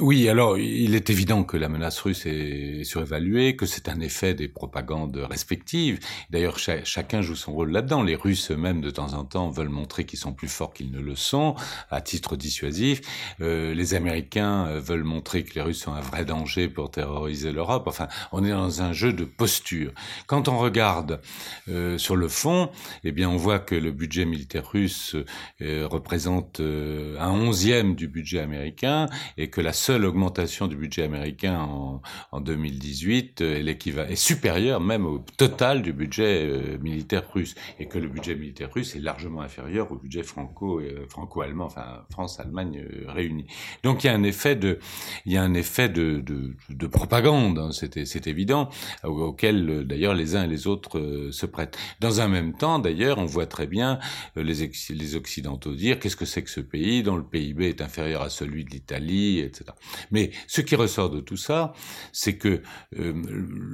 Oui, 0.00 0.26
alors 0.30 0.56
il 0.56 0.94
est 0.94 1.10
évident 1.10 1.44
que 1.44 1.58
la 1.58 1.68
menace 1.68 2.00
russe 2.00 2.24
est 2.24 2.82
surévaluée, 2.82 3.56
que 3.56 3.66
c'est 3.66 3.90
un 3.90 4.00
effet 4.00 4.32
des 4.32 4.48
propagandes 4.48 5.18
respectives. 5.18 5.98
D'ailleurs, 6.30 6.58
ch 6.58 6.86
chacun 6.86 7.20
joue 7.20 7.34
son 7.34 7.52
rôle 7.52 7.72
là-dedans. 7.72 8.02
Les 8.02 8.14
Russes 8.14 8.52
eux-mêmes, 8.52 8.80
de 8.80 8.88
temps 8.88 9.12
en 9.12 9.26
temps, 9.26 9.50
veulent 9.50 9.68
montrer 9.68 10.06
qu'ils 10.06 10.18
sont 10.18 10.32
plus 10.32 10.48
forts 10.48 10.72
qu'ils 10.72 10.92
ne 10.92 10.98
le 10.98 11.14
sont, 11.14 11.56
à 11.90 12.00
titre 12.00 12.36
dissuasif. 12.36 13.02
Euh, 13.42 13.74
les 13.74 13.92
Américains 13.92 14.66
euh, 14.66 14.80
veulent 14.80 15.04
montrer 15.04 15.44
que 15.44 15.54
les 15.56 15.60
Russes 15.60 15.82
sont 15.82 15.92
un 15.92 16.00
vrai 16.00 16.24
danger 16.24 16.68
pour 16.68 16.90
terroriser 16.90 17.52
l'Europe. 17.52 17.84
Enfin, 17.86 18.08
on 18.32 18.42
est 18.44 18.50
dans 18.50 18.80
un 18.80 18.94
jeu 18.94 19.12
de 19.12 19.26
posture. 19.26 19.92
Quand 20.26 20.48
on 20.48 20.56
regarde 20.56 21.20
euh, 21.68 21.98
sur 21.98 22.16
le 22.16 22.28
fond, 22.28 22.70
eh 23.04 23.12
bien, 23.12 23.28
on 23.28 23.36
voit 23.36 23.58
que 23.58 23.74
le 23.74 23.92
budget 23.92 24.24
militaire 24.24 24.70
russe 24.70 25.16
représente 25.60 26.60
un 26.60 27.30
onzième 27.30 27.94
du 27.94 28.08
budget 28.08 28.40
américain 28.40 29.06
et 29.36 29.50
que 29.50 29.60
la 29.60 29.74
seule 29.82 30.04
augmentation 30.04 30.68
du 30.68 30.76
budget 30.76 31.02
américain 31.02 31.58
en, 31.58 32.02
en 32.30 32.40
2018 32.40 33.40
est, 33.40 33.62
l'équivalent, 33.62 34.08
est 34.08 34.14
supérieure 34.14 34.80
même 34.80 35.04
au 35.06 35.18
total 35.36 35.82
du 35.82 35.92
budget 35.92 36.46
euh, 36.46 36.78
militaire 36.78 37.24
russe, 37.32 37.56
et 37.80 37.86
que 37.86 37.98
le 37.98 38.08
budget 38.08 38.36
militaire 38.36 38.72
russe 38.72 38.94
est 38.94 39.00
largement 39.00 39.42
inférieur 39.42 39.90
au 39.90 39.96
budget 39.96 40.22
franco 40.22 40.78
euh, 40.80 41.04
franco-allemand, 41.08 41.64
enfin 41.64 42.04
France-Allemagne 42.10 42.78
euh, 42.78 43.10
réunis. 43.10 43.46
Donc 43.82 44.04
il 44.04 44.06
y 44.06 44.10
a 44.10 44.14
un 44.14 44.22
effet 44.22 44.54
de, 44.54 44.78
il 45.26 45.32
y 45.32 45.36
a 45.36 45.42
un 45.42 45.54
effet 45.54 45.88
de, 45.88 46.20
de, 46.20 46.54
de 46.68 46.86
propagande, 46.86 47.58
hein, 47.58 47.70
c'est, 47.72 48.04
c'est 48.04 48.28
évident, 48.28 48.68
auquel 49.02 49.84
d'ailleurs 49.84 50.14
les 50.14 50.36
uns 50.36 50.44
et 50.44 50.48
les 50.48 50.68
autres 50.68 51.28
se 51.32 51.46
prêtent. 51.46 51.76
Dans 51.98 52.20
un 52.20 52.28
même 52.28 52.52
temps, 52.52 52.78
d'ailleurs, 52.78 53.18
on 53.18 53.26
voit 53.26 53.46
très 53.46 53.66
bien 53.66 53.98
les, 54.36 54.70
les 54.90 55.16
occidentaux 55.16 55.74
dire 55.74 55.98
qu'est-ce 55.98 56.16
que 56.16 56.24
c'est 56.24 56.42
que 56.44 56.50
ce 56.50 56.60
pays 56.60 57.02
dont 57.02 57.16
le 57.16 57.24
PIB 57.24 57.68
est 57.68 57.80
inférieur 57.80 58.22
à 58.22 58.30
celui 58.30 58.64
de 58.64 58.70
l'Italie, 58.70 59.40
etc. 59.40 59.71
Mais 60.10 60.30
ce 60.46 60.60
qui 60.60 60.76
ressort 60.76 61.10
de 61.10 61.20
tout 61.20 61.36
ça, 61.36 61.72
c'est 62.12 62.36
que 62.36 62.62
euh, 62.98 63.12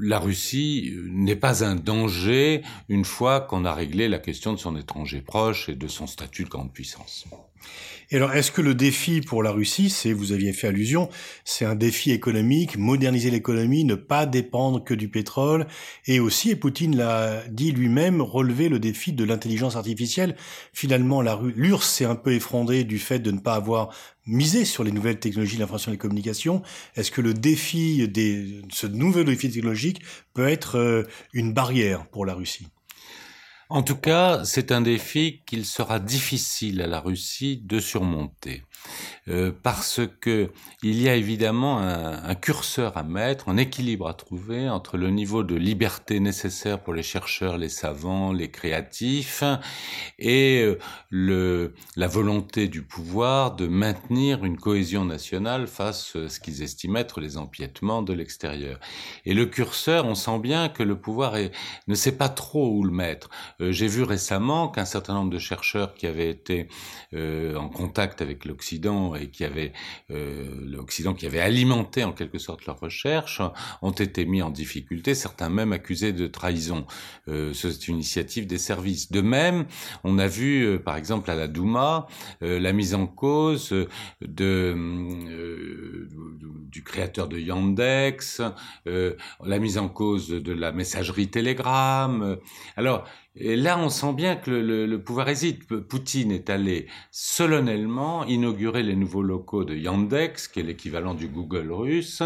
la 0.03 0.19
Russie 0.19 0.95
n'est 1.05 1.37
pas 1.37 1.65
un 1.65 1.75
danger 1.75 2.63
une 2.89 3.05
fois 3.05 3.41
qu'on 3.41 3.65
a 3.65 3.75
réglé 3.75 4.09
la 4.09 4.19
question 4.19 4.53
de 4.53 4.59
son 4.59 4.77
étranger 4.77 5.21
proche 5.21 5.69
et 5.69 5.75
de 5.75 5.89
son 5.89 6.07
statut 6.07 6.45
de 6.45 6.49
grande 6.49 6.73
puissance. 6.73 7.27
Et 8.11 8.17
alors, 8.17 8.33
est-ce 8.33 8.51
que 8.51 8.63
le 8.63 8.75
défi 8.75 9.21
pour 9.21 9.43
la 9.43 9.51
Russie, 9.51 9.91
c'est, 9.91 10.15
vous 10.15 10.33
aviez 10.33 10.55
fait 10.55 10.69
allusion, 10.69 11.11
c'est 11.45 11.67
un 11.67 11.75
défi 11.75 12.11
économique, 12.11 12.79
moderniser 12.79 13.31
l'économie, 13.31 13.85
ne 13.85 13.97
pas 13.97 14.25
dépendre 14.25 14.83
que 14.83 14.95
du 14.95 15.09
pétrole, 15.09 15.67
et 16.07 16.19
aussi, 16.19 16.51
et 16.51 16.57
Poutine 16.57 16.97
l'a 16.97 17.43
dit 17.51 17.71
lui-même, 17.71 18.23
relever 18.23 18.71
le 18.71 18.79
défi 18.79 19.13
de 19.13 19.25
l'intelligence 19.25 19.77
artificielle. 19.77 20.37
Finalement, 20.73 21.21
l'URSS 21.21 21.87
s'est 21.87 22.05
un 22.07 22.15
peu 22.15 22.33
effondrée 22.33 22.85
du 22.85 22.99
fait 22.99 23.19
de 23.19 23.31
ne 23.31 23.41
pas 23.41 23.55
avoir 23.55 23.91
misé 24.25 24.65
sur 24.65 24.85
les 24.85 24.93
nouvelles 24.93 25.21
technologies 25.21 25.57
de 25.57 25.61
l'information 25.61 25.93
et 25.93 25.95
des 25.95 25.99
communications. 25.99 26.63
Est-ce 26.97 27.11
que 27.11 27.21
le 27.21 27.35
défi 27.35 28.09
des, 28.09 28.63
ce 28.71 28.87
nouveau 28.87 29.23
défi 29.23 29.51
technologique 29.51 30.01
peut 30.33 30.49
être 30.49 30.77
euh, 30.77 31.03
une 31.35 31.53
barrière 31.53 32.07
pour 32.07 32.25
la 32.25 32.35
Russie? 32.35 32.69
En 33.71 33.83
tout 33.83 33.97
cas, 33.97 34.45
c'est 34.45 34.73
un 34.73 34.81
défi 34.81 35.43
qu'il 35.47 35.67
sera 35.67 35.99
difficile 35.99 36.81
à 36.81 36.87
la 36.87 37.01
Russie 37.01 37.61
de 37.63 37.81
surmonter. 37.81 38.63
Euh, 39.29 39.53
parce 39.63 40.01
que 40.21 40.51
il 40.83 41.03
y 41.03 41.09
a 41.09 41.17
évidemment 41.17 41.81
un, 41.81 42.35
curseur 42.35 42.97
à 42.97 43.03
mettre, 43.03 43.49
un 43.49 43.57
équilibre 43.57 44.09
à 44.09 44.15
trouver 44.15 44.71
entre 44.71 44.97
le 44.97 45.11
niveau 45.11 45.43
de 45.43 45.55
liberté 45.55 46.21
nécessaire 46.21 46.81
pour 46.81 46.95
les 46.95 47.03
chercheurs, 47.03 47.59
les 47.59 47.69
savants, 47.69 48.33
les 48.33 48.51
créatifs, 48.51 49.43
et 50.19 50.63
euh, 50.63 50.79
le, 51.11 51.75
la 51.97 52.07
volonté 52.07 52.69
du 52.69 52.83
pouvoir 52.83 53.57
de 53.57 53.67
maintenir 53.67 54.45
une 54.45 54.57
cohésion 54.57 55.05
nationale 55.05 55.67
face 55.67 56.17
à 56.17 56.29
ce 56.29 56.41
qu'ils 56.41 56.63
estiment 56.63 57.01
être 57.01 57.21
les 57.21 57.37
empiètements 57.37 58.03
de 58.03 58.15
l'extérieur. 58.15 58.79
Et 59.27 59.35
le 59.35 59.47
curseur, 59.47 60.07
on 60.07 60.15
sent 60.15 60.39
bien 60.39 60.69
que 60.69 60.83
le 60.83 60.99
pouvoir 60.99 61.35
ne 61.87 61.95
sait 61.95 62.17
pas 62.17 62.29
trop 62.29 62.71
où 62.71 62.85
le 62.85 62.93
mettre. 62.93 63.29
Euh, 63.61 63.73
J'ai 63.73 63.89
vu 63.89 64.03
récemment 64.03 64.69
qu'un 64.69 64.85
certain 64.85 65.15
nombre 65.15 65.31
de 65.31 65.39
chercheurs 65.39 65.95
qui 65.95 66.07
avaient 66.07 66.31
été 66.31 66.69
euh, 67.15 67.57
en 67.57 67.69
contact 67.69 68.23
avec 68.23 68.45
l'Occident 68.45 69.15
et 69.15 69.31
qui 69.31 69.45
avait 69.45 69.73
euh, 70.11 70.45
l'Occident 70.65 71.15
qui 71.15 71.27
avait 71.27 71.41
alimenté 71.41 72.05
en 72.05 72.13
quelque 72.13 72.39
sorte 72.39 72.67
leurs 72.67 72.79
recherches 72.79 73.43
ont 73.83 73.91
été 73.91 74.25
mis 74.27 74.43
en 74.43 74.51
difficulté, 74.51 75.15
certains 75.15 75.49
même 75.49 75.73
accusés 75.73 76.13
de 76.13 76.27
trahison. 76.27 76.87
C'est 77.27 77.89
une 77.89 77.97
initiative 77.97 78.47
des 78.47 78.59
services. 78.59 79.11
De 79.11 79.21
même, 79.21 79.67
on 80.05 80.19
a 80.19 80.27
vu 80.27 80.79
par 80.81 80.97
exemple 80.97 81.31
à 81.31 81.35
la 81.35 81.49
Douma 81.49 82.07
la 82.41 82.73
mise 82.73 82.95
en 82.95 83.07
cause 83.07 83.75
de, 84.21 84.77
du 86.71 86.83
créateur 86.83 87.29
de 87.29 87.39
Yandex, 87.39 88.43
la 88.87 89.59
mise 89.59 89.79
en 89.79 89.89
cause 89.89 90.29
de 90.29 90.53
la 90.53 90.73
messagerie 90.73 91.29
Telegram. 91.29 92.37
Alors 92.77 93.05
et 93.41 93.57
là, 93.57 93.79
on 93.79 93.89
sent 93.89 94.13
bien 94.15 94.37
que 94.37 94.51
le, 94.51 94.63
le, 94.63 94.87
le, 94.87 95.03
pouvoir 95.03 95.29
hésite. 95.29 95.67
Poutine 95.67 96.33
est 96.33 96.51
allé 96.51 96.89
solennellement 97.11 98.25
inaugurer 98.25 98.83
les 98.83 98.97
nouveaux 98.97 99.23
locaux 99.23 99.65
de 99.65 99.77
Yandex, 99.77 100.49
qui 100.49 100.61
est 100.61 100.63
l'équivalent 100.63 101.15
du 101.15 101.29
Google 101.29 101.71
russe, 101.71 102.23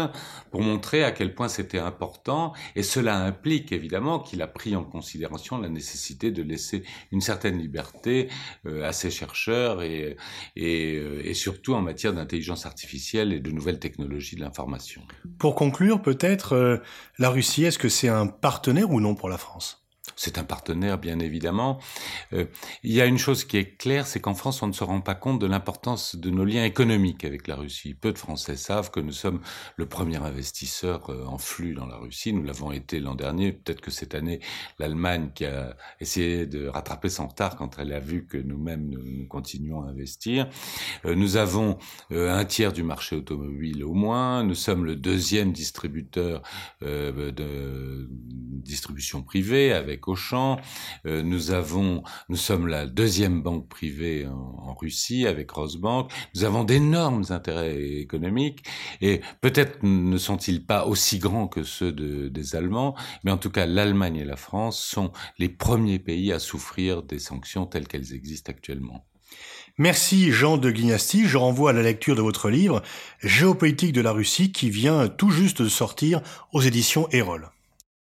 pour 0.51 0.61
montrer 0.61 1.03
à 1.03 1.11
quel 1.11 1.35
point 1.35 1.47
c'était 1.47 1.79
important. 1.79 2.53
Et 2.75 2.83
cela 2.83 3.17
implique 3.17 3.71
évidemment 3.71 4.19
qu'il 4.19 4.41
a 4.41 4.47
pris 4.47 4.75
en 4.75 4.83
considération 4.83 5.59
la 5.59 5.69
nécessité 5.69 6.31
de 6.31 6.41
laisser 6.41 6.83
une 7.11 7.21
certaine 7.21 7.59
liberté 7.59 8.29
euh, 8.65 8.83
à 8.83 8.91
ses 8.91 9.11
chercheurs 9.11 9.83
et, 9.83 10.17
et, 10.55 10.95
euh, 10.95 11.21
et 11.23 11.33
surtout 11.33 11.73
en 11.73 11.81
matière 11.81 12.13
d'intelligence 12.13 12.65
artificielle 12.65 13.33
et 13.33 13.39
de 13.39 13.51
nouvelles 13.51 13.79
technologies 13.79 14.35
de 14.35 14.41
l'information. 14.41 15.01
Pour 15.37 15.55
conclure, 15.55 16.01
peut-être, 16.01 16.53
euh, 16.53 16.77
la 17.19 17.29
Russie, 17.29 17.65
est-ce 17.65 17.77
que 17.79 17.89
c'est 17.89 18.09
un 18.09 18.27
partenaire 18.27 18.89
ou 18.91 18.99
non 18.99 19.15
pour 19.15 19.29
la 19.29 19.37
France? 19.37 19.82
C'est 20.15 20.37
un 20.37 20.43
partenaire, 20.43 20.97
bien 20.97 21.19
évidemment. 21.19 21.79
Euh, 22.33 22.45
il 22.83 22.91
y 22.91 23.01
a 23.01 23.05
une 23.05 23.17
chose 23.17 23.45
qui 23.45 23.57
est 23.57 23.77
claire, 23.77 24.07
c'est 24.07 24.19
qu'en 24.19 24.33
France, 24.33 24.61
on 24.61 24.67
ne 24.67 24.73
se 24.73 24.83
rend 24.83 25.01
pas 25.01 25.15
compte 25.15 25.39
de 25.39 25.47
l'importance 25.47 26.15
de 26.15 26.29
nos 26.29 26.45
liens 26.45 26.63
économiques 26.63 27.25
avec 27.25 27.47
la 27.47 27.55
Russie. 27.55 27.93
Peu 27.93 28.11
de 28.11 28.17
Français 28.17 28.55
savent 28.55 28.91
que 28.91 28.99
nous 28.99 29.11
sommes 29.11 29.41
le 29.75 29.85
premier 29.85 30.17
investisseur 30.17 31.09
euh, 31.09 31.25
en 31.25 31.37
flux 31.37 31.73
dans 31.73 31.85
la 31.85 31.97
Russie. 31.97 32.33
Nous 32.33 32.43
l'avons 32.43 32.71
été 32.71 32.99
l'an 32.99 33.15
dernier. 33.15 33.51
Peut-être 33.51 33.81
que 33.81 33.91
cette 33.91 34.15
année, 34.15 34.39
l'Allemagne 34.79 35.31
qui 35.33 35.45
a 35.45 35.75
essayé 35.99 36.45
de 36.45 36.67
rattraper 36.67 37.09
son 37.09 37.27
retard 37.27 37.55
quand 37.55 37.77
elle 37.79 37.93
a 37.93 37.99
vu 37.99 38.25
que 38.25 38.37
nous-mêmes 38.37 38.89
nous, 38.89 39.27
continuons 39.27 39.81
à 39.83 39.89
investir. 39.89 40.47
Euh, 41.05 41.15
nous 41.15 41.37
avons 41.37 41.77
un 42.11 42.45
tiers 42.45 42.73
du 42.73 42.83
marché 42.83 43.15
automobile 43.15 43.83
au 43.83 43.93
moins. 43.93 44.43
Nous 44.43 44.55
sommes 44.55 44.85
le 44.85 44.95
deuxième 44.95 45.51
distributeur 45.51 46.41
de 46.81 48.07
distribution 48.09 49.23
privée 49.23 49.73
avec 49.73 50.02
Auchan. 50.07 50.59
Euh, 51.05 51.23
nous 51.23 52.37
sommes 52.37 52.67
la 52.67 52.85
deuxième 52.85 53.41
banque 53.41 53.67
privée 53.67 54.27
en, 54.27 54.73
Russie 54.73 55.27
avec 55.27 55.51
Rosbank. 55.51 56.11
Nous 56.35 56.43
avons 56.43 56.63
d'énormes 56.63 57.25
intérêts 57.29 57.99
économiques 57.99 58.65
et 59.01 59.21
peut-être 59.41 59.83
ne 59.83 60.17
sont-ils 60.17 60.65
pas 60.65 60.87
aussi 60.87 61.19
grands 61.19 61.47
que 61.47 61.63
ceux 61.63 61.91
des 61.91 62.55
Allemands, 62.55 62.95
mais 63.23 63.31
en 63.31 63.37
tout 63.37 63.51
cas 63.51 63.65
l'Allemagne 63.65 64.17
et 64.17 64.25
la 64.25 64.35
France 64.35 64.83
sont 64.83 65.11
les 65.37 65.49
premiers 65.49 65.99
pays 65.99 66.31
à 66.31 66.39
souffrir 66.39 67.03
des 67.03 67.19
sanctions 67.19 67.65
telles 67.65 67.87
qu'elles 67.87 68.13
existent 68.13 68.51
actuellement. 68.51 69.05
Merci 69.77 70.31
Jean 70.31 70.57
de 70.57 70.69
Guignasti. 70.69 71.25
Je 71.27 71.37
renvoie 71.37 71.71
à 71.71 71.73
la 71.73 71.81
lecture 71.81 72.15
de 72.15 72.21
votre 72.21 72.49
livre 72.49 72.83
Géopolitique 73.21 73.93
de 73.93 74.01
la 74.01 74.11
Russie 74.11 74.51
qui 74.51 74.69
vient 74.69 75.07
tout 75.07 75.31
juste 75.31 75.63
de 75.63 75.69
sortir 75.69 76.21
aux 76.51 76.61
éditions 76.61 77.09
Erol. 77.09 77.52